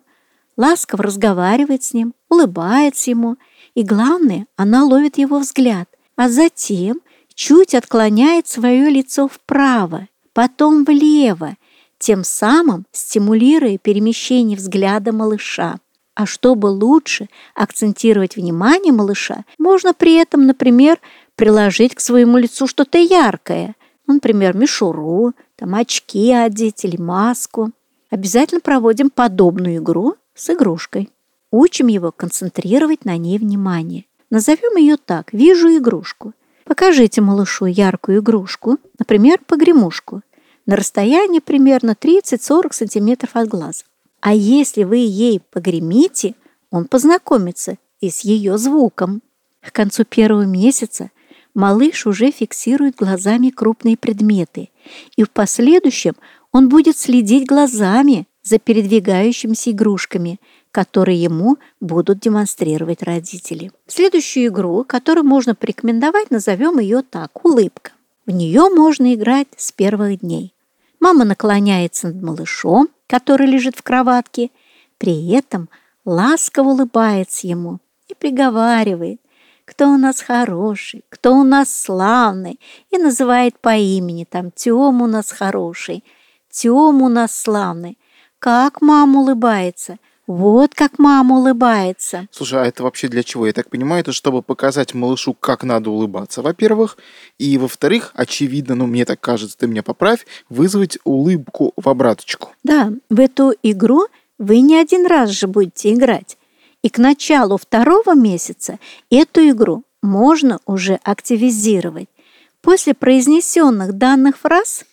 ласково 0.56 1.02
разговаривает 1.02 1.82
с 1.82 1.92
ним, 1.92 2.14
улыбается 2.28 3.10
ему, 3.10 3.36
и 3.74 3.82
главное, 3.82 4.46
она 4.56 4.84
ловит 4.84 5.18
его 5.18 5.38
взгляд, 5.38 5.88
а 6.16 6.28
затем 6.28 7.00
чуть 7.34 7.74
отклоняет 7.74 8.46
свое 8.46 8.88
лицо 8.88 9.28
вправо, 9.28 10.08
потом 10.32 10.84
влево, 10.84 11.56
тем 11.98 12.24
самым 12.24 12.86
стимулируя 12.92 13.78
перемещение 13.78 14.56
взгляда 14.56 15.12
малыша. 15.12 15.76
А 16.14 16.26
чтобы 16.26 16.66
лучше 16.66 17.28
акцентировать 17.56 18.36
внимание 18.36 18.92
малыша, 18.92 19.44
можно 19.58 19.92
при 19.92 20.14
этом, 20.14 20.46
например, 20.46 21.00
приложить 21.34 21.96
к 21.96 22.00
своему 22.00 22.38
лицу 22.38 22.68
что-то 22.68 22.98
яркое, 22.98 23.74
ну, 24.06 24.14
например, 24.14 24.56
мишуру, 24.56 25.32
там, 25.56 25.74
очки 25.74 26.30
одеть 26.32 26.84
или 26.84 26.96
маску. 26.96 27.72
Обязательно 28.10 28.60
проводим 28.60 29.10
подобную 29.10 29.78
игру 29.78 30.14
с 30.34 30.50
игрушкой. 30.50 31.10
Учим 31.56 31.86
его 31.86 32.10
концентрировать 32.10 33.04
на 33.04 33.16
ней 33.16 33.38
внимание. 33.38 34.06
Назовем 34.28 34.76
ее 34.76 34.96
так 34.96 35.32
«Вижу 35.32 35.68
игрушку». 35.68 36.32
Покажите 36.64 37.20
малышу 37.20 37.66
яркую 37.66 38.18
игрушку, 38.18 38.78
например, 38.98 39.38
погремушку, 39.46 40.22
на 40.66 40.74
расстоянии 40.74 41.38
примерно 41.38 41.92
30-40 41.92 42.72
см 42.72 43.28
от 43.32 43.48
глаза. 43.48 43.84
А 44.18 44.34
если 44.34 44.82
вы 44.82 44.96
ей 44.96 45.40
погремите, 45.52 46.34
он 46.72 46.86
познакомится 46.86 47.78
и 48.00 48.10
с 48.10 48.22
ее 48.22 48.58
звуком. 48.58 49.22
К 49.60 49.70
концу 49.70 50.02
первого 50.02 50.46
месяца 50.46 51.12
малыш 51.54 52.04
уже 52.08 52.32
фиксирует 52.32 52.96
глазами 52.96 53.50
крупные 53.50 53.96
предметы, 53.96 54.70
и 55.14 55.22
в 55.22 55.30
последующем 55.30 56.16
он 56.50 56.68
будет 56.68 56.98
следить 56.98 57.46
глазами 57.46 58.26
за 58.42 58.58
передвигающимися 58.58 59.70
игрушками, 59.70 60.40
которые 60.74 61.22
ему 61.22 61.56
будут 61.80 62.18
демонстрировать 62.18 63.04
родители. 63.04 63.70
Следующую 63.86 64.48
игру, 64.48 64.82
которую 64.82 65.24
можно 65.24 65.54
порекомендовать, 65.54 66.32
назовем 66.32 66.80
ее 66.80 67.02
так– 67.02 67.44
улыбка. 67.44 67.92
В 68.26 68.32
нее 68.32 68.68
можно 68.70 69.14
играть 69.14 69.46
с 69.56 69.70
первых 69.70 70.18
дней. 70.18 70.52
Мама 70.98 71.24
наклоняется 71.24 72.08
над 72.08 72.20
малышом, 72.20 72.88
который 73.06 73.46
лежит 73.46 73.76
в 73.76 73.82
кроватке, 73.82 74.50
при 74.98 75.30
этом 75.30 75.68
ласково 76.04 76.70
улыбается 76.70 77.46
ему 77.46 77.78
и 78.08 78.14
приговаривает, 78.14 79.20
кто 79.64 79.88
у 79.90 79.96
нас 79.96 80.20
хороший, 80.20 81.04
кто 81.08 81.36
у 81.36 81.44
нас 81.44 81.72
славный, 81.72 82.58
и 82.90 82.98
называет 82.98 83.60
по 83.60 83.76
имени, 83.76 84.26
там, 84.28 84.50
Тём 84.50 85.02
у 85.02 85.06
нас 85.06 85.30
хороший, 85.30 86.02
Тём 86.50 87.00
у 87.00 87.08
нас 87.08 87.32
славный. 87.32 87.96
Как 88.40 88.82
мама 88.82 89.20
улыбается, 89.20 89.98
вот 90.26 90.74
как 90.74 90.98
мама 90.98 91.36
улыбается. 91.36 92.26
Слушай, 92.30 92.62
а 92.62 92.66
это 92.66 92.82
вообще 92.82 93.08
для 93.08 93.22
чего? 93.22 93.46
Я 93.46 93.52
так 93.52 93.68
понимаю, 93.68 94.00
это 94.00 94.12
чтобы 94.12 94.42
показать 94.42 94.94
малышу, 94.94 95.34
как 95.34 95.64
надо 95.64 95.90
улыбаться, 95.90 96.40
во-первых. 96.40 96.96
И, 97.38 97.58
во-вторых, 97.58 98.10
очевидно, 98.14 98.74
ну, 98.74 98.86
мне 98.86 99.04
так 99.04 99.20
кажется, 99.20 99.58
ты 99.58 99.66
меня 99.66 99.82
поправь, 99.82 100.26
вызвать 100.48 100.98
улыбку 101.04 101.72
в 101.76 101.88
обраточку. 101.88 102.50
Да, 102.62 102.92
в 103.10 103.20
эту 103.20 103.52
игру 103.62 104.06
вы 104.38 104.60
не 104.60 104.76
один 104.76 105.06
раз 105.06 105.30
же 105.30 105.46
будете 105.46 105.92
играть. 105.92 106.38
И 106.82 106.88
к 106.88 106.98
началу 106.98 107.56
второго 107.58 108.14
месяца 108.14 108.78
эту 109.10 109.48
игру 109.48 109.84
можно 110.02 110.58
уже 110.66 111.00
активизировать. 111.02 112.08
После 112.60 112.94
произнесенных 112.94 113.92
данных 113.94 114.38
фраз 114.38 114.84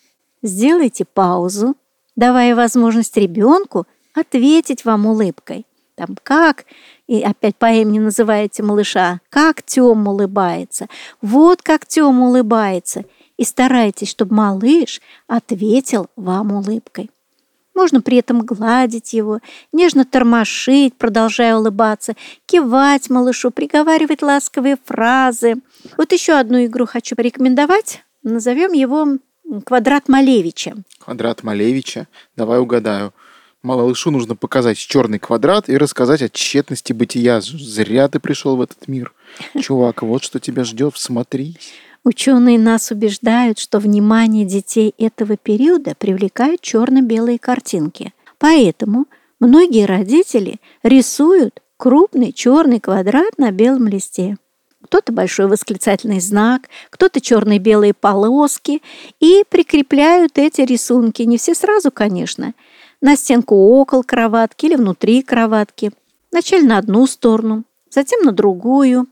сделайте 0.41 1.05
паузу, 1.05 1.75
давая 2.15 2.55
возможность 2.55 3.15
ребенку 3.17 3.87
ответить 4.13 4.85
вам 4.85 5.05
улыбкой. 5.05 5.65
Там 5.95 6.17
как, 6.23 6.65
и 7.07 7.21
опять 7.21 7.55
по 7.57 7.71
имени 7.71 7.99
называете 7.99 8.63
малыша, 8.63 9.19
как 9.29 9.61
Тём 9.61 10.07
улыбается, 10.07 10.87
вот 11.21 11.61
как 11.61 11.85
Тём 11.85 12.21
улыбается. 12.21 13.05
И 13.37 13.43
старайтесь, 13.43 14.09
чтобы 14.09 14.35
малыш 14.35 15.01
ответил 15.27 16.07
вам 16.15 16.53
улыбкой. 16.53 17.09
Можно 17.73 18.01
при 18.01 18.17
этом 18.17 18.41
гладить 18.41 19.13
его, 19.13 19.39
нежно 19.71 20.05
тормошить, 20.05 20.95
продолжая 20.95 21.55
улыбаться, 21.55 22.15
кивать 22.45 23.09
малышу, 23.09 23.49
приговаривать 23.49 24.21
ласковые 24.21 24.77
фразы. 24.83 25.55
Вот 25.97 26.11
еще 26.11 26.33
одну 26.33 26.63
игру 26.65 26.85
хочу 26.85 27.15
порекомендовать. 27.15 28.03
Назовем 28.23 28.73
его 28.73 29.17
«Квадрат 29.65 30.09
Малевича». 30.09 30.75
Квадрат 30.99 31.43
Малевича. 31.43 32.07
Давай 32.35 32.59
угадаю. 32.59 33.13
Малышу 33.63 34.09
нужно 34.09 34.35
показать 34.35 34.77
черный 34.77 35.19
квадрат 35.19 35.69
и 35.69 35.77
рассказать 35.77 36.23
о 36.23 36.29
тщетности 36.29 36.93
бытия. 36.93 37.41
Зря 37.41 38.07
ты 38.07 38.19
пришел 38.19 38.55
в 38.55 38.61
этот 38.61 38.87
мир. 38.87 39.13
Чувак, 39.59 40.01
вот 40.01 40.23
что 40.23 40.39
тебя 40.39 40.63
ждет, 40.63 40.95
всмотрись. 40.95 41.73
Ученые 42.03 42.57
нас 42.57 42.89
убеждают, 42.89 43.59
что 43.59 43.77
внимание 43.77 44.45
детей 44.45 44.95
этого 44.97 45.37
периода 45.37 45.93
привлекают 45.95 46.61
черно-белые 46.61 47.37
картинки. 47.37 48.13
Поэтому 48.39 49.05
многие 49.39 49.85
родители 49.85 50.59
рисуют 50.81 51.61
крупный 51.77 52.31
черный 52.31 52.79
квадрат 52.79 53.37
на 53.37 53.51
белом 53.51 53.87
листе. 53.87 54.37
Кто-то 54.85 55.13
большой 55.13 55.45
восклицательный 55.45 56.19
знак, 56.19 56.63
кто-то 56.89 57.21
черные 57.21 57.59
белые 57.59 57.93
полоски 57.93 58.81
и 59.19 59.43
прикрепляют 59.47 60.39
эти 60.39 60.61
рисунки. 60.61 61.21
Не 61.21 61.37
все 61.37 61.53
сразу, 61.53 61.91
конечно– 61.91 62.55
на 63.01 63.15
стенку 63.15 63.55
около 63.55 64.03
кроватки 64.03 64.67
или 64.67 64.75
внутри 64.75 65.23
кроватки. 65.23 65.91
Вначале 66.31 66.63
на 66.67 66.77
одну 66.77 67.07
сторону, 67.07 67.63
затем 67.89 68.21
на 68.23 68.31
другую. 68.31 69.07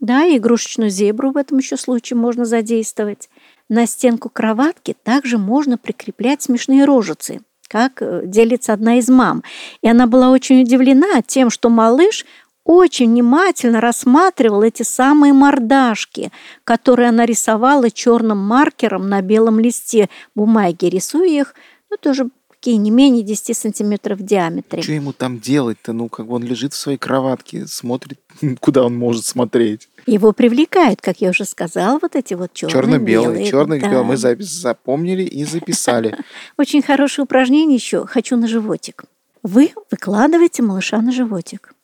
Да, 0.00 0.24
и 0.24 0.36
игрушечную 0.36 0.90
зебру 0.90 1.30
в 1.30 1.36
этом 1.36 1.58
еще 1.58 1.76
случае 1.76 2.16
можно 2.16 2.44
задействовать. 2.44 3.28
На 3.68 3.86
стенку 3.86 4.28
кроватки 4.28 4.96
также 5.02 5.38
можно 5.38 5.78
прикреплять 5.78 6.42
смешные 6.42 6.84
рожицы, 6.84 7.40
как 7.68 8.02
э, 8.02 8.22
делится 8.26 8.72
одна 8.72 8.98
из 8.98 9.08
мам. 9.08 9.44
И 9.80 9.88
она 9.88 10.06
была 10.06 10.30
очень 10.30 10.62
удивлена 10.62 11.22
тем, 11.24 11.50
что 11.50 11.70
малыш 11.70 12.26
очень 12.64 13.10
внимательно 13.10 13.80
рассматривал 13.80 14.62
эти 14.62 14.82
самые 14.82 15.32
мордашки, 15.32 16.30
которые 16.64 17.08
она 17.08 17.24
рисовала 17.24 17.90
черным 17.90 18.38
маркером 18.38 19.08
на 19.08 19.20
белом 19.22 19.58
листе 19.58 20.08
бумаги, 20.34 20.86
рисуя 20.86 21.28
их, 21.28 21.54
ну, 21.90 21.96
тоже 21.96 22.28
такие 22.62 22.76
не 22.76 22.92
менее 22.92 23.24
10 23.24 23.56
сантиметров 23.56 24.20
в 24.20 24.22
диаметре. 24.22 24.82
Что 24.82 24.92
ему 24.92 25.12
там 25.12 25.40
делать-то? 25.40 25.92
Ну, 25.92 26.08
как 26.08 26.28
бы 26.28 26.36
он 26.36 26.44
лежит 26.44 26.74
в 26.74 26.76
своей 26.76 26.96
кроватке, 26.96 27.66
смотрит, 27.66 28.20
куда 28.60 28.84
он 28.84 28.96
может 28.96 29.24
смотреть. 29.24 29.88
Его 30.06 30.32
привлекают, 30.32 31.00
как 31.00 31.20
я 31.20 31.30
уже 31.30 31.44
сказала, 31.44 31.98
вот 32.00 32.14
эти 32.14 32.34
вот 32.34 32.52
черно-белые. 32.52 33.46
Черно-белый. 33.46 33.90
Да. 33.90 34.04
Мы 34.04 34.16
запись 34.16 34.52
запомнили 34.52 35.24
и 35.24 35.44
записали. 35.44 36.16
Очень 36.56 36.82
хорошее 36.82 37.24
упражнение 37.24 37.74
еще. 37.74 38.06
Хочу 38.06 38.36
на 38.36 38.46
животик. 38.46 39.06
Вы 39.42 39.72
выкладываете 39.90 40.62
малыша 40.62 41.02
на 41.02 41.10
животик. 41.10 41.74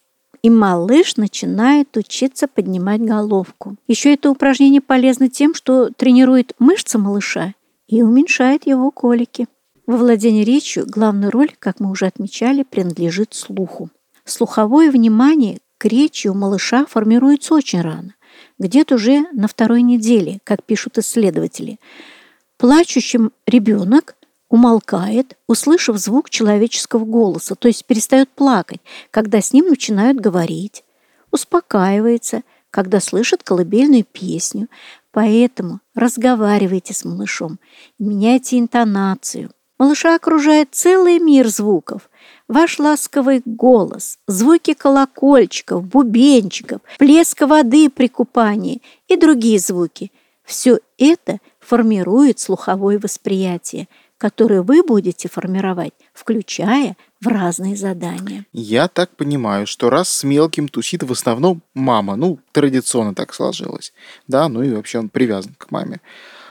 И 0.43 0.51
малыш 0.51 1.17
начинает 1.17 1.97
учиться 1.97 2.47
поднимать 2.47 3.01
головку. 3.01 3.75
Еще 3.89 4.15
это 4.15 4.31
упражнение 4.31 4.81
полезно 4.81 5.29
тем, 5.29 5.55
что 5.55 5.91
тренирует 5.91 6.53
мышцы 6.61 6.99
малыша 6.99 7.55
и 7.89 8.03
уменьшает 8.03 8.65
его 8.65 8.93
колики. 8.93 9.49
Во 9.89 9.97
владении 9.97 10.45
речью 10.45 10.85
главная 10.87 11.31
роль, 11.31 11.51
как 11.59 11.81
мы 11.81 11.91
уже 11.91 12.05
отмечали, 12.05 12.63
принадлежит 12.63 13.33
слуху. 13.33 13.89
Слуховое 14.27 14.91
внимание 14.91 15.61
к 15.79 15.87
речи 15.87 16.29
у 16.29 16.35
малыша 16.35 16.85
формируется 16.85 17.55
очень 17.55 17.81
рано, 17.81 18.15
где-то 18.59 18.97
уже 18.97 19.25
на 19.33 19.49
второй 19.49 19.81
неделе, 19.81 20.41
как 20.45 20.63
пишут 20.63 20.99
исследователи. 20.99 21.79
Плачущим 22.59 23.33
ребенок 23.47 24.17
умолкает, 24.51 25.39
услышав 25.47 25.97
звук 25.97 26.29
человеческого 26.29 27.07
голоса, 27.07 27.55
то 27.55 27.69
есть 27.69 27.87
перестает 27.87 28.29
плакать, 28.29 28.83
когда 29.11 29.41
с 29.41 29.55
ним 29.55 29.69
начинают 29.69 30.21
говорить, 30.21 30.85
успокаивается, 31.31 32.43
когда 32.71 33.01
слышит 33.01 33.43
колыбельную 33.43 34.05
песню. 34.05 34.69
Поэтому 35.13 35.81
разговаривайте 35.95 36.93
с 36.93 37.07
малышом, 37.07 37.59
меняйте 37.99 38.59
интонацию, 38.59 39.51
Малыша 39.79 40.17
окружает 40.17 40.71
целый 40.73 41.19
мир 41.21 41.49
звуков. 41.49 42.11
Ваш 42.49 42.79
ласковый 42.79 43.43
голос, 43.45 44.19
звуки 44.27 44.75
колокольчиков, 44.75 45.87
бубенчиков, 45.87 46.81
плеска 46.99 47.47
воды 47.47 47.89
при 47.89 48.09
купании 48.09 48.83
и 49.07 49.17
другие 49.17 49.59
звуки. 49.59 50.11
Все 50.45 50.81
это 50.97 51.39
формирует 51.61 52.41
слуховое 52.41 52.99
восприятие, 52.99 53.87
которое 54.17 54.63
вы 54.63 54.83
будете 54.83 55.29
формировать, 55.29 55.93
включая 56.13 56.97
в 57.21 57.29
разные 57.29 57.77
задания. 57.77 58.47
Я 58.53 58.89
так 58.89 59.15
понимаю, 59.17 59.67
что 59.67 59.91
раз 59.91 60.09
с 60.09 60.25
мелким 60.25 60.69
тусит 60.69 61.03
в 61.03 61.13
основном 61.13 61.63
мама, 61.75 62.17
ну, 62.17 62.39
традиционно 62.53 63.15
так 63.15 63.33
сложилось, 63.33 63.93
да, 64.27 64.49
ну 64.49 64.63
и 64.63 64.73
вообще 64.73 64.99
он 64.99 65.09
привязан 65.09 65.55
к 65.57 65.71
маме, 65.71 66.01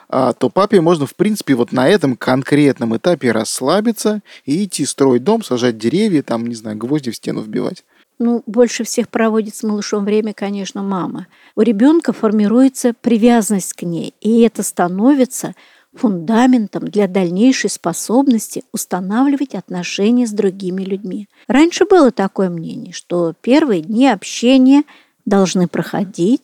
то 0.10 0.50
папе 0.50 0.82
можно, 0.82 1.06
в 1.06 1.16
принципе, 1.16 1.56
вот 1.56 1.72
на 1.72 1.88
этом 1.88 2.16
конкретном 2.16 2.96
этапе 2.96 3.32
расслабиться 3.32 4.22
и 4.46 4.64
идти 4.64 4.86
строить 4.86 5.24
дом, 5.24 5.44
сажать 5.44 5.78
деревья, 5.78 6.24
там, 6.24 6.48
не 6.48 6.56
знаю, 6.56 6.78
гвозди 6.78 7.12
в 7.12 7.16
стену 7.16 7.42
вбивать. 7.42 7.84
Ну, 8.20 8.42
больше 8.48 8.84
всех 8.84 9.10
проводит 9.10 9.56
с 9.56 9.64
малышом 9.64 10.04
время, 10.04 10.34
конечно, 10.34 10.82
мама. 10.82 11.28
У 11.56 11.62
ребенка 11.62 12.14
формируется 12.14 12.94
привязанность 13.00 13.74
к 13.74 13.84
ней, 13.84 14.16
и 14.22 14.42
это 14.42 14.64
становится 14.64 15.54
фундаментом 15.94 16.88
для 16.88 17.08
дальнейшей 17.08 17.70
способности 17.70 18.64
устанавливать 18.72 19.56
отношения 19.56 20.26
с 20.26 20.32
другими 20.32 20.84
людьми. 20.84 21.28
Раньше 21.48 21.86
было 21.86 22.12
такое 22.12 22.50
мнение, 22.50 22.94
что 22.94 23.34
первые 23.42 23.82
дни 23.82 24.08
общения 24.08 24.84
должны 25.26 25.68
проходить 25.68 26.42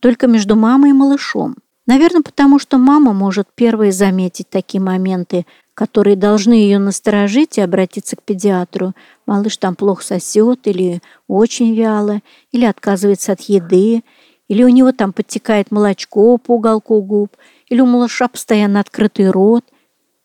только 0.00 0.26
между 0.26 0.56
мамой 0.56 0.90
и 0.90 0.94
малышом. 0.94 1.56
Наверное, 1.86 2.22
потому 2.22 2.58
что 2.58 2.78
мама 2.78 3.12
может 3.12 3.48
первой 3.54 3.90
заметить 3.90 4.48
такие 4.48 4.80
моменты, 4.80 5.46
которые 5.74 6.14
должны 6.14 6.52
ее 6.52 6.78
насторожить 6.78 7.58
и 7.58 7.62
обратиться 7.62 8.16
к 8.16 8.22
педиатру. 8.22 8.92
Малыш 9.26 9.56
там 9.56 9.74
плохо 9.74 10.04
сосет 10.04 10.66
или 10.66 11.00
очень 11.26 11.74
вяло, 11.74 12.20
или 12.52 12.64
отказывается 12.64 13.32
от 13.32 13.40
еды, 13.42 14.02
или 14.48 14.62
у 14.62 14.68
него 14.68 14.92
там 14.92 15.12
подтекает 15.12 15.70
молочко 15.70 16.36
по 16.36 16.56
уголку 16.56 17.00
губ, 17.00 17.36
или 17.68 17.80
у 17.80 17.86
малыша 17.86 18.28
постоянно 18.28 18.80
открытый 18.80 19.30
рот, 19.30 19.64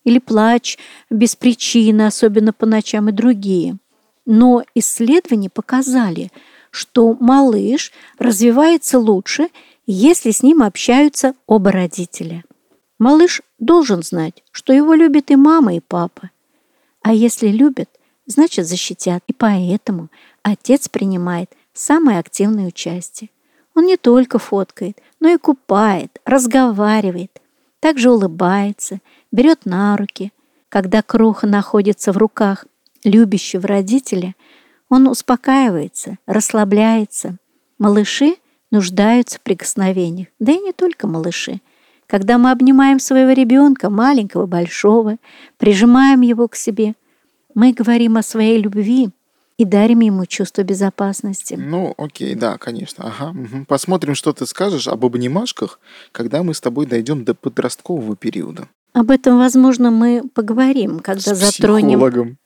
или 0.03 0.19
плач 0.19 0.77
без 1.09 1.35
причины, 1.35 2.05
особенно 2.05 2.51
по 2.51 2.65
ночам, 2.65 3.09
и 3.09 3.11
другие. 3.11 3.77
Но 4.25 4.63
исследования 4.73 5.49
показали, 5.49 6.31
что 6.71 7.15
малыш 7.19 7.91
развивается 8.17 8.99
лучше, 8.99 9.49
если 9.85 10.31
с 10.31 10.41
ним 10.41 10.63
общаются 10.63 11.35
оба 11.47 11.71
родителя. 11.71 12.43
Малыш 12.97 13.41
должен 13.59 14.03
знать, 14.03 14.43
что 14.51 14.73
его 14.73 14.93
любят 14.93 15.31
и 15.31 15.35
мама, 15.35 15.75
и 15.75 15.79
папа. 15.79 16.31
А 17.01 17.13
если 17.13 17.49
любят, 17.49 17.89
значит 18.25 18.67
защитят. 18.67 19.23
И 19.27 19.33
поэтому 19.33 20.09
отец 20.43 20.89
принимает 20.89 21.51
самое 21.73 22.19
активное 22.19 22.67
участие. 22.67 23.29
Он 23.75 23.85
не 23.85 23.97
только 23.97 24.39
фоткает, 24.39 24.99
но 25.19 25.29
и 25.29 25.37
купает, 25.37 26.19
разговаривает, 26.25 27.41
также 27.79 28.09
улыбается, 28.09 28.99
берет 29.31 29.65
на 29.65 29.97
руки. 29.97 30.31
Когда 30.69 31.01
кроха 31.01 31.45
находится 31.47 32.11
в 32.11 32.17
руках 32.17 32.65
любящего 33.03 33.67
родителя, 33.67 34.35
он 34.89 35.07
успокаивается, 35.07 36.17
расслабляется. 36.25 37.37
Малыши 37.77 38.37
нуждаются 38.71 39.37
в 39.37 39.41
прикосновениях, 39.41 40.27
да 40.39 40.51
и 40.51 40.59
не 40.59 40.73
только 40.73 41.07
малыши. 41.07 41.61
Когда 42.07 42.37
мы 42.37 42.51
обнимаем 42.51 42.99
своего 42.99 43.31
ребенка, 43.31 43.89
маленького, 43.89 44.45
большого, 44.45 45.17
прижимаем 45.57 46.21
его 46.21 46.47
к 46.47 46.55
себе, 46.55 46.93
мы 47.55 47.73
говорим 47.73 48.17
о 48.17 48.23
своей 48.23 48.59
любви 48.59 49.09
и 49.57 49.65
дарим 49.65 50.01
ему 50.01 50.25
чувство 50.25 50.63
безопасности. 50.63 51.55
Ну, 51.55 51.93
окей, 51.97 52.35
да, 52.35 52.57
конечно. 52.57 53.05
Ага. 53.07 53.31
Угу. 53.31 53.65
Посмотрим, 53.67 54.13
что 54.13 54.33
ты 54.33 54.45
скажешь 54.45 54.87
об 54.87 55.05
обнимашках, 55.05 55.79
когда 56.11 56.43
мы 56.43 56.53
с 56.53 56.61
тобой 56.61 56.85
дойдем 56.85 57.23
до 57.23 57.33
подросткового 57.33 58.15
периода. 58.15 58.67
Об 58.93 59.11
этом, 59.11 59.37
возможно, 59.37 59.91
мы 59.91 60.23
поговорим, 60.33 60.99
когда 60.99 61.33
с 61.33 61.37
затронем 61.37 61.99
психологом. 61.99 62.37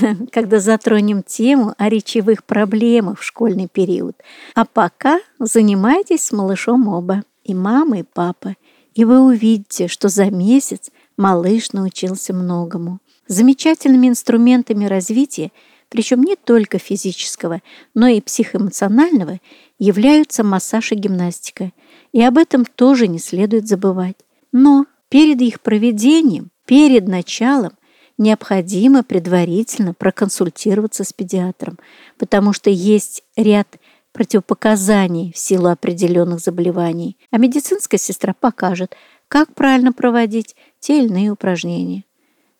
когда 0.32 0.60
затронем 0.60 1.22
тему 1.22 1.74
о 1.78 1.88
речевых 1.88 2.44
проблемах 2.44 3.20
в 3.20 3.24
школьный 3.24 3.68
период. 3.68 4.16
А 4.54 4.64
пока 4.64 5.20
занимайтесь 5.38 6.24
с 6.24 6.32
малышом 6.32 6.88
оба, 6.88 7.22
и 7.44 7.54
мама, 7.54 8.00
и 8.00 8.02
папа, 8.02 8.56
и 8.94 9.04
вы 9.04 9.20
увидите, 9.20 9.88
что 9.88 10.08
за 10.08 10.26
месяц 10.26 10.90
малыш 11.16 11.72
научился 11.72 12.32
многому. 12.32 13.00
Замечательными 13.26 14.08
инструментами 14.08 14.84
развития, 14.84 15.50
причем 15.88 16.22
не 16.22 16.36
только 16.36 16.78
физического, 16.78 17.62
но 17.94 18.06
и 18.06 18.20
психоэмоционального, 18.20 19.40
являются 19.78 20.44
массаж 20.44 20.92
и 20.92 20.94
гимнастика. 20.94 21.72
И 22.12 22.22
об 22.22 22.38
этом 22.38 22.64
тоже 22.64 23.08
не 23.08 23.18
следует 23.18 23.68
забывать. 23.68 24.16
Но 24.52 24.86
перед 25.08 25.40
их 25.40 25.60
проведением, 25.60 26.50
перед 26.66 27.08
началом 27.08 27.72
необходимо 28.18 29.02
предварительно 29.02 29.94
проконсультироваться 29.94 31.04
с 31.04 31.12
педиатром, 31.12 31.78
потому 32.18 32.52
что 32.52 32.70
есть 32.70 33.22
ряд 33.36 33.68
противопоказаний 34.12 35.32
в 35.32 35.38
силу 35.38 35.68
определенных 35.68 36.40
заболеваний, 36.40 37.16
а 37.30 37.38
медицинская 37.38 37.98
сестра 37.98 38.34
покажет, 38.38 38.94
как 39.28 39.52
правильно 39.54 39.92
проводить 39.92 40.54
те 40.78 40.98
или 40.98 41.08
иные 41.08 41.30
упражнения. 41.30 42.04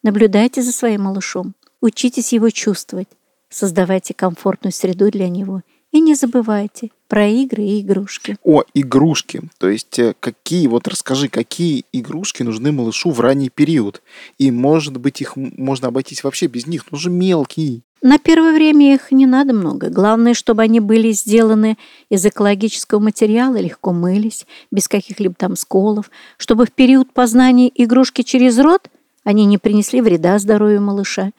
Наблюдайте 0.03 0.63
за 0.63 0.73
своим 0.73 1.03
малышом, 1.03 1.55
учитесь 1.81 2.33
его 2.33 2.51
чувствовать, 2.51 3.09
создавайте 3.49 4.15
комфортную 4.15 4.73
среду 4.73 5.11
для 5.11 5.29
него 5.29 5.63
и 5.95 6.01
не 6.01 6.17
забывайте 6.17 6.91
про 7.07 7.29
игры 7.29 7.63
и 7.63 7.81
игрушки. 7.81 8.37
О, 8.43 8.65
игрушки. 8.75 9.43
То 9.59 9.69
есть 9.69 9.97
э, 10.01 10.15
какие, 10.19 10.67
вот 10.67 10.89
расскажи, 10.89 11.29
какие 11.29 11.85
игрушки 11.93 12.43
нужны 12.43 12.73
малышу 12.73 13.13
в 13.13 13.21
ранний 13.21 13.49
период? 13.49 14.03
И, 14.37 14.51
может 14.51 14.97
быть, 14.97 15.21
их 15.21 15.37
можно 15.37 15.89
обойтись 15.89 16.25
вообще 16.25 16.49
без 16.49 16.67
них? 16.67 16.87
Ну 16.91 16.99
же 16.99 17.11
мелкий. 17.11 17.85
На 18.03 18.19
первое 18.19 18.53
время 18.53 18.93
их 18.93 19.13
не 19.13 19.25
надо 19.25 19.55
много. 19.55 19.89
Главное, 19.89 20.35
чтобы 20.35 20.63
они 20.63 20.81
были 20.81 21.13
сделаны 21.13 21.79
из 22.09 22.27
экологического 22.27 22.99
материала, 22.99 23.55
легко 23.61 23.93
мылись, 23.93 24.47
без 24.73 24.89
каких-либо 24.89 25.37
там 25.37 25.55
сколов, 25.55 26.11
чтобы 26.39 26.67
в 26.67 26.73
период 26.73 27.13
познания 27.13 27.71
игрушки 27.73 28.23
через 28.23 28.59
рот 28.59 28.89
они 29.23 29.45
не 29.45 29.59
принесли 29.59 30.01
вреда 30.01 30.41
здоровью 30.41 30.83
малыша. 30.83 31.31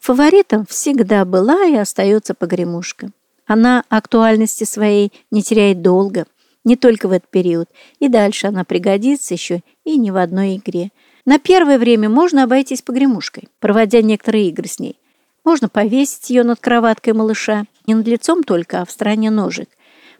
Фаворитом 0.00 0.66
всегда 0.66 1.24
была 1.24 1.64
и 1.64 1.76
остается 1.76 2.34
погремушка. 2.34 3.10
Она 3.46 3.84
актуальности 3.88 4.64
своей 4.64 5.12
не 5.30 5.42
теряет 5.42 5.82
долго, 5.82 6.26
не 6.64 6.76
только 6.76 7.08
в 7.08 7.12
этот 7.12 7.30
период, 7.30 7.68
и 7.98 8.08
дальше 8.08 8.46
она 8.46 8.64
пригодится 8.64 9.34
еще 9.34 9.62
и 9.84 9.96
не 9.96 10.10
в 10.10 10.16
одной 10.16 10.56
игре. 10.56 10.90
На 11.24 11.38
первое 11.38 11.78
время 11.78 12.08
можно 12.08 12.44
обойтись 12.44 12.82
погремушкой, 12.82 13.48
проводя 13.60 14.02
некоторые 14.02 14.48
игры 14.48 14.68
с 14.68 14.78
ней. 14.78 14.98
Можно 15.44 15.68
повесить 15.68 16.30
ее 16.30 16.44
над 16.44 16.60
кроваткой 16.60 17.14
малыша, 17.14 17.64
не 17.86 17.94
над 17.94 18.06
лицом 18.06 18.44
только, 18.44 18.80
а 18.80 18.84
в 18.84 18.90
стороне 18.90 19.30
ножек. 19.30 19.68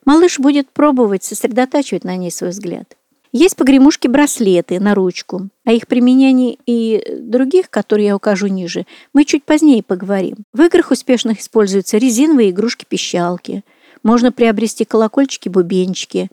Малыш 0.05 0.41
будет 0.41 0.69
пробовать 0.71 1.23
сосредотачивать 1.23 2.05
на 2.05 2.17
ней 2.17 2.31
свой 2.31 2.51
взгляд. 2.51 2.97
Есть 3.33 3.57
погремушки-браслеты 3.57 4.79
на 4.79 4.95
ручку. 4.95 5.49
О 5.64 5.73
их 5.73 5.88
применении 5.88 6.59
и 6.66 7.03
других, 7.18 7.71
которые 7.71 8.09
я 8.09 8.16
укажу 8.16 8.47
ниже, 8.49 8.87
мы 9.14 9.25
чуть 9.25 9.45
позднее 9.45 9.83
поговорим. 9.83 10.37
В 10.53 10.61
играх 10.61 10.90
успешных 10.90 11.40
используются 11.40 11.97
резиновые 11.97 12.51
игрушки-пищалки. 12.51 13.64
Можно 14.03 14.33
приобрести 14.33 14.85
колокольчики-бубенчики. 14.85 16.29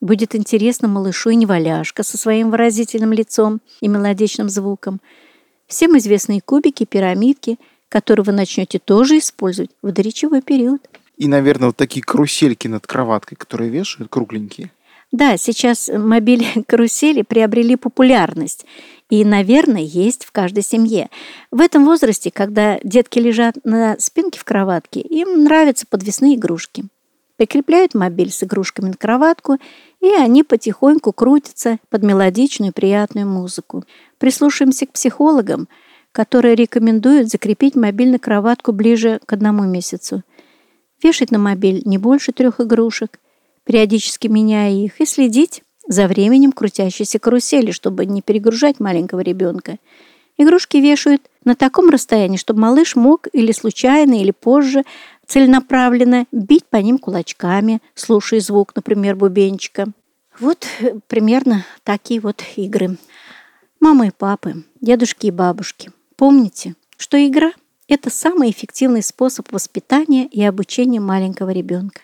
Будет 0.00 0.36
интересно 0.36 0.86
малышу 0.86 1.30
и 1.30 1.34
неваляшка 1.34 2.04
со 2.04 2.16
своим 2.16 2.50
выразительным 2.50 3.12
лицом 3.12 3.60
и 3.80 3.88
мелодичным 3.88 4.48
звуком. 4.48 5.00
Всем 5.66 5.98
известные 5.98 6.40
кубики, 6.40 6.84
пирамидки, 6.84 7.58
которые 7.88 8.24
вы 8.24 8.32
начнете 8.32 8.78
тоже 8.78 9.18
использовать 9.18 9.70
в 9.82 9.90
доречевой 9.90 10.40
период. 10.40 10.88
И, 11.16 11.26
наверное, 11.26 11.68
вот 11.68 11.76
такие 11.76 12.02
карусельки 12.02 12.68
над 12.68 12.86
кроваткой, 12.86 13.36
которые 13.36 13.70
вешают, 13.70 14.10
кругленькие. 14.10 14.70
Да, 15.14 15.36
сейчас 15.36 15.88
мобили-карусели 15.88 17.22
приобрели 17.28 17.76
популярность 17.76 18.66
и, 19.08 19.24
наверное, 19.24 19.82
есть 19.82 20.24
в 20.24 20.32
каждой 20.32 20.64
семье. 20.64 21.08
В 21.52 21.60
этом 21.60 21.84
возрасте, 21.84 22.32
когда 22.32 22.80
детки 22.82 23.20
лежат 23.20 23.54
на 23.62 23.96
спинке 24.00 24.40
в 24.40 24.44
кроватке, 24.44 24.98
им 24.98 25.44
нравятся 25.44 25.86
подвесные 25.88 26.34
игрушки. 26.34 26.86
Прикрепляют 27.36 27.94
мобиль 27.94 28.32
с 28.32 28.42
игрушками 28.42 28.88
на 28.88 28.94
кроватку, 28.94 29.58
и 30.00 30.08
они 30.08 30.42
потихоньку 30.42 31.12
крутятся 31.12 31.78
под 31.90 32.02
мелодичную 32.02 32.72
приятную 32.72 33.28
музыку. 33.28 33.84
Прислушаемся 34.18 34.86
к 34.86 34.92
психологам, 34.94 35.68
которые 36.10 36.56
рекомендуют 36.56 37.28
закрепить 37.28 37.76
мобиль 37.76 38.10
на 38.10 38.18
кроватку 38.18 38.72
ближе 38.72 39.20
к 39.24 39.32
одному 39.32 39.62
месяцу. 39.62 40.24
Вешать 41.00 41.30
на 41.30 41.38
мобиль 41.38 41.82
не 41.84 41.98
больше 41.98 42.32
трех 42.32 42.60
игрушек, 42.60 43.20
периодически 43.64 44.28
меняя 44.28 44.72
их, 44.72 45.00
и 45.00 45.06
следить 45.06 45.62
за 45.86 46.06
временем 46.06 46.52
крутящейся 46.52 47.18
карусели, 47.18 47.70
чтобы 47.70 48.06
не 48.06 48.22
перегружать 48.22 48.80
маленького 48.80 49.20
ребенка. 49.20 49.78
Игрушки 50.36 50.78
вешают 50.78 51.22
на 51.44 51.54
таком 51.54 51.90
расстоянии, 51.90 52.36
чтобы 52.36 52.60
малыш 52.60 52.96
мог 52.96 53.28
или 53.32 53.52
случайно, 53.52 54.14
или 54.14 54.32
позже 54.32 54.82
целенаправленно 55.26 56.26
бить 56.32 56.64
по 56.66 56.76
ним 56.76 56.98
кулачками, 56.98 57.80
слушая 57.94 58.40
звук, 58.40 58.72
например, 58.74 59.14
бубенчика. 59.16 59.86
Вот 60.40 60.66
э, 60.80 60.96
примерно 61.06 61.64
такие 61.84 62.20
вот 62.20 62.42
игры. 62.56 62.96
Мамы 63.80 64.08
и 64.08 64.10
папы, 64.10 64.64
дедушки 64.80 65.26
и 65.26 65.30
бабушки, 65.30 65.92
помните, 66.16 66.74
что 66.96 67.24
игра– 67.24 67.52
это 67.88 68.10
самый 68.10 68.50
эффективный 68.50 69.02
способ 69.02 69.52
воспитания 69.52 70.26
и 70.26 70.42
обучения 70.42 71.00
маленького 71.00 71.50
ребенка. 71.50 72.00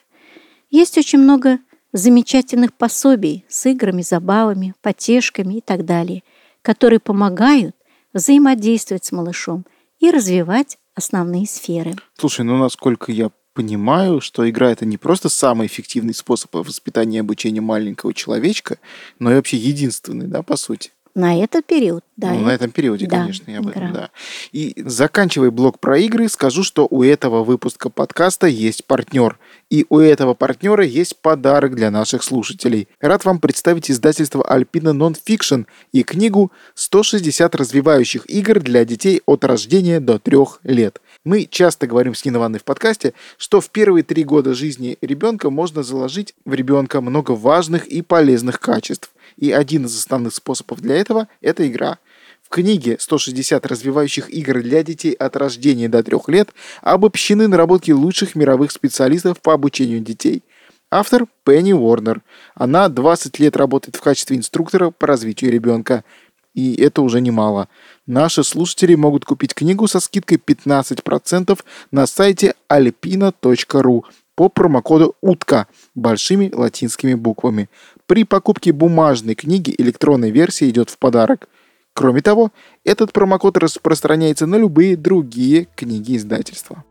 Есть 0.70 0.96
очень 0.98 1.18
много 1.18 1.58
замечательных 1.92 2.72
пособий 2.72 3.44
с 3.48 3.66
играми, 3.66 4.02
забавами, 4.02 4.74
потешками 4.82 5.54
и 5.54 5.60
так 5.60 5.84
далее, 5.84 6.22
которые 6.62 7.00
помогают 7.00 7.74
взаимодействовать 8.12 9.04
с 9.04 9.12
малышом 9.12 9.66
и 9.98 10.10
развивать 10.10 10.78
основные 10.94 11.46
сферы. 11.46 11.94
Слушай, 12.16 12.44
ну 12.44 12.56
насколько 12.56 13.10
я 13.10 13.30
понимаю, 13.52 14.20
что 14.20 14.48
игра 14.48 14.70
это 14.70 14.86
не 14.86 14.96
просто 14.96 15.28
самый 15.28 15.66
эффективный 15.66 16.14
способ 16.14 16.54
воспитания 16.54 17.18
и 17.18 17.20
обучения 17.20 17.60
маленького 17.60 18.14
человечка, 18.14 18.78
но 19.18 19.32
и 19.32 19.34
вообще 19.34 19.56
единственный, 19.56 20.28
да, 20.28 20.42
по 20.42 20.56
сути. 20.56 20.92
На 21.14 21.42
этот 21.42 21.66
период, 21.66 22.04
да. 22.16 22.32
Ну, 22.32 22.40
на 22.40 22.50
этом 22.50 22.70
периоде, 22.70 23.06
да, 23.06 23.22
конечно, 23.22 23.50
я 23.50 23.58
об 23.58 23.68
этом, 23.68 23.92
да. 23.92 24.10
И 24.52 24.74
заканчивая 24.76 25.50
блок 25.50 25.80
про 25.80 25.98
игры, 25.98 26.28
скажу, 26.28 26.62
что 26.62 26.86
у 26.88 27.02
этого 27.02 27.42
выпуска 27.42 27.90
подкаста 27.90 28.46
есть 28.46 28.84
партнер. 28.84 29.38
И 29.70 29.86
у 29.88 29.98
этого 29.98 30.34
партнера 30.34 30.84
есть 30.84 31.16
подарок 31.16 31.74
для 31.74 31.90
наших 31.90 32.22
слушателей. 32.22 32.88
Рад 33.00 33.24
вам 33.24 33.40
представить 33.40 33.90
издательство 33.90 34.42
Alpina 34.42 34.92
Nonfiction 34.92 35.66
и 35.92 36.02
книгу 36.02 36.52
«160 36.76 37.56
развивающих 37.56 38.28
игр 38.28 38.60
для 38.60 38.84
детей 38.84 39.22
от 39.26 39.44
рождения 39.44 40.00
до 40.00 40.18
трех 40.18 40.60
лет». 40.62 41.00
Мы 41.24 41.46
часто 41.50 41.86
говорим 41.86 42.14
с 42.14 42.24
Ниной 42.24 42.38
Ивановной 42.38 42.60
в 42.60 42.64
подкасте, 42.64 43.14
что 43.36 43.60
в 43.60 43.70
первые 43.70 44.02
три 44.04 44.24
года 44.24 44.54
жизни 44.54 44.96
ребенка 45.02 45.50
можно 45.50 45.82
заложить 45.82 46.34
в 46.44 46.54
ребенка 46.54 47.00
много 47.00 47.32
важных 47.32 47.86
и 47.86 48.00
полезных 48.02 48.58
качеств. 48.58 49.10
И 49.40 49.50
один 49.52 49.86
из 49.86 49.96
основных 49.96 50.34
способов 50.34 50.80
для 50.80 50.96
этого– 50.96 51.26
это 51.40 51.66
игра. 51.66 51.98
В 52.42 52.50
книге 52.50 52.98
«160 53.00 53.66
развивающих 53.66 54.28
игр 54.28 54.60
для 54.60 54.82
детей 54.82 55.12
от 55.12 55.34
рождения 55.34 55.88
до 55.88 56.02
трех 56.02 56.28
лет» 56.28 56.50
обобщены 56.82 57.48
наработки 57.48 57.90
лучших 57.90 58.34
мировых 58.34 58.70
специалистов 58.70 59.40
по 59.40 59.54
обучению 59.54 60.00
детей. 60.00 60.42
Автор 60.90 61.26
Пенни 61.44 61.72
Уорнер. 61.72 62.20
Она 62.54 62.88
20 62.88 63.38
лет 63.38 63.56
работает 63.56 63.96
в 63.96 64.02
качестве 64.02 64.36
инструктора 64.36 64.90
по 64.90 65.06
развитию 65.06 65.50
ребенка. 65.50 66.04
И 66.52 66.74
это 66.74 67.00
уже 67.00 67.20
немало. 67.20 67.68
Наши 68.06 68.44
слушатели 68.44 68.94
могут 68.94 69.24
купить 69.24 69.54
книгу 69.54 69.86
со 69.86 70.00
скидкой 70.00 70.36
15% 70.36 71.58
на 71.92 72.06
сайте 72.06 72.54
alpina.ru 72.68 74.02
по 74.34 74.48
промокоду 74.48 75.16
«УТКА» 75.20 75.66
большими 75.94 76.50
латинскими 76.52 77.12
буквами. 77.12 77.68
При 78.10 78.24
покупке 78.24 78.72
бумажной 78.72 79.36
книги 79.36 79.72
электронная 79.78 80.30
версия 80.30 80.68
идет 80.68 80.90
в 80.90 80.98
подарок. 80.98 81.48
Кроме 81.94 82.22
того, 82.22 82.50
этот 82.84 83.12
промокод 83.12 83.56
распространяется 83.56 84.46
на 84.46 84.56
любые 84.56 84.96
другие 84.96 85.68
книги 85.76 86.16
издательства. 86.16 86.82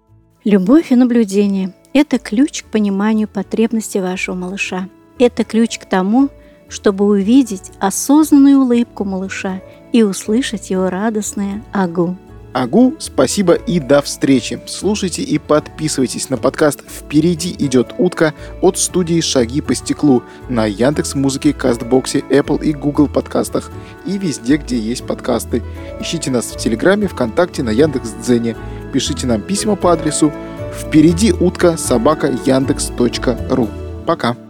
Любовь 0.45 0.93
и 0.93 0.95
наблюдение– 0.95 1.75
это 1.93 2.19
ключ 2.19 2.63
к 2.63 2.67
пониманию 2.67 3.27
потребностей 3.27 3.99
вашего 3.99 4.33
малыша. 4.33 4.87
Это 5.19 5.43
ключ 5.43 5.77
к 5.79 5.89
тому, 5.89 6.29
чтобы 6.69 7.03
увидеть 7.03 7.73
осознанную 7.81 8.61
улыбку 8.61 9.03
малыша 9.03 9.61
и 9.91 10.03
услышать 10.03 10.69
его 10.69 10.89
радостное 10.89 11.65
«Агу». 11.73 12.15
Агу, 12.53 12.95
спасибо 12.99 13.53
и 13.53 13.79
до 13.79 14.01
встречи. 14.01 14.59
Слушайте 14.65 15.21
и 15.21 15.37
подписывайтесь 15.37 16.29
на 16.29 16.37
подкаст 16.37 16.81
«Впереди 16.87 17.55
идет 17.59 17.93
утка» 17.97 18.33
от 18.61 18.77
студии 18.77 19.21
«Шаги 19.21 19.61
по 19.61 19.75
стеклу» 19.75 20.23
на 20.49 20.65
Яндекс 20.65 21.13
Музыке, 21.15 21.53
Кастбоксе, 21.53 22.19
Apple 22.29 22.63
и 22.63 22.73
Google 22.73 23.07
подкастах 23.07 23.71
и 24.05 24.17
везде, 24.17 24.57
где 24.57 24.79
есть 24.79 25.05
подкасты. 25.05 25.61
Ищите 26.01 26.31
нас 26.31 26.45
в 26.45 26.57
Телеграме, 26.57 27.07
ВКонтакте, 27.07 27.61
на 27.61 27.69
Яндекс 27.69 28.11
Дзене. 28.21 28.55
Пишите 28.91 29.27
нам 29.27 29.41
письма 29.41 29.75
по 29.75 29.93
адресу 29.93 30.33
«Впереди 30.73 31.31
утка 31.31 31.77
собака 31.77 32.27
Яндекс.ру». 32.45 33.69
Пока! 34.07 34.48